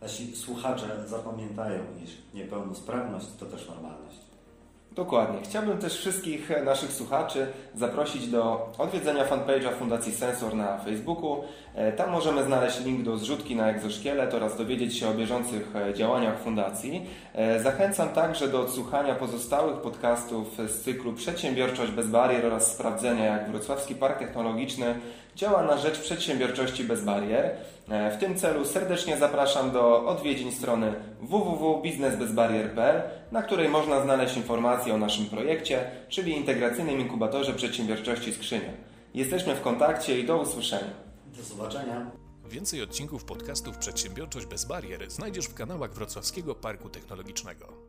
nasi 0.00 0.36
słuchacze 0.36 0.86
zapamiętają, 1.06 1.80
iż 2.04 2.10
niepełnosprawność 2.34 3.26
to 3.40 3.46
też 3.46 3.68
normalność. 3.68 4.18
Dokładnie. 4.94 5.38
Chciałbym 5.44 5.78
też 5.78 5.98
wszystkich 5.98 6.50
naszych 6.64 6.92
słuchaczy 6.92 7.46
zaprosić 7.74 8.26
do 8.26 8.72
odwiedzenia 8.78 9.24
fanpage'a 9.24 9.72
Fundacji 9.78 10.12
Sensor 10.12 10.54
na 10.54 10.78
Facebooku. 10.78 11.44
E, 11.74 11.92
tam 11.92 12.10
możemy 12.10 12.44
znaleźć 12.44 12.84
link 12.84 13.02
do 13.02 13.18
zrzutki 13.18 13.56
na 13.56 13.70
egzoszkielet 13.70 14.34
oraz 14.34 14.56
dowiedzieć 14.56 14.98
się 14.98 15.08
o 15.08 15.14
bieżących 15.14 15.76
e, 15.76 15.94
działaniach 15.94 16.40
Fundacji. 16.40 17.06
E, 17.34 17.60
zachęcam 17.60 18.08
także 18.08 18.48
do 18.48 18.60
odsłuchania 18.60 19.14
pozostałych 19.14 19.76
podcastów 19.76 20.58
z 20.68 20.82
cyklu 20.82 21.12
Przedsiębiorczość 21.12 21.92
bez 21.92 22.06
barier 22.06 22.46
oraz 22.46 22.74
sprawdzenia, 22.74 23.24
jak 23.24 23.50
Wrocławski 23.50 23.94
Park 23.94 24.18
Technologiczny 24.18 24.94
działa 25.36 25.62
na 25.62 25.78
rzecz 25.78 26.00
przedsiębiorczości 26.00 26.84
bez 26.84 27.04
barier. 27.04 27.56
W 27.88 28.16
tym 28.20 28.38
celu 28.38 28.64
serdecznie 28.64 29.16
zapraszam 29.16 29.70
do 29.70 30.06
odwiedzin 30.06 30.52
strony 30.52 30.94
www.biznesbezbarier.pl, 31.20 33.02
na 33.32 33.42
której 33.42 33.68
można 33.68 34.00
znaleźć 34.02 34.36
informacje 34.36 34.94
o 34.94 34.98
naszym 34.98 35.26
projekcie, 35.26 35.90
czyli 36.08 36.36
integracyjnym 36.36 37.00
inkubatorze 37.00 37.52
przedsiębiorczości 37.52 38.34
Skrzynia. 38.34 38.70
Jesteśmy 39.14 39.54
w 39.54 39.60
kontakcie 39.60 40.20
i 40.20 40.26
do 40.26 40.38
usłyszenia. 40.38 40.90
Do 41.36 41.42
zobaczenia. 41.42 42.10
Więcej 42.48 42.82
odcinków 42.82 43.24
podcastów 43.24 43.78
Przedsiębiorczość 43.78 44.46
bez 44.46 44.64
barier 44.64 45.10
znajdziesz 45.10 45.46
w 45.46 45.54
kanałach 45.54 45.94
Wrocławskiego 45.94 46.54
Parku 46.54 46.88
Technologicznego. 46.88 47.83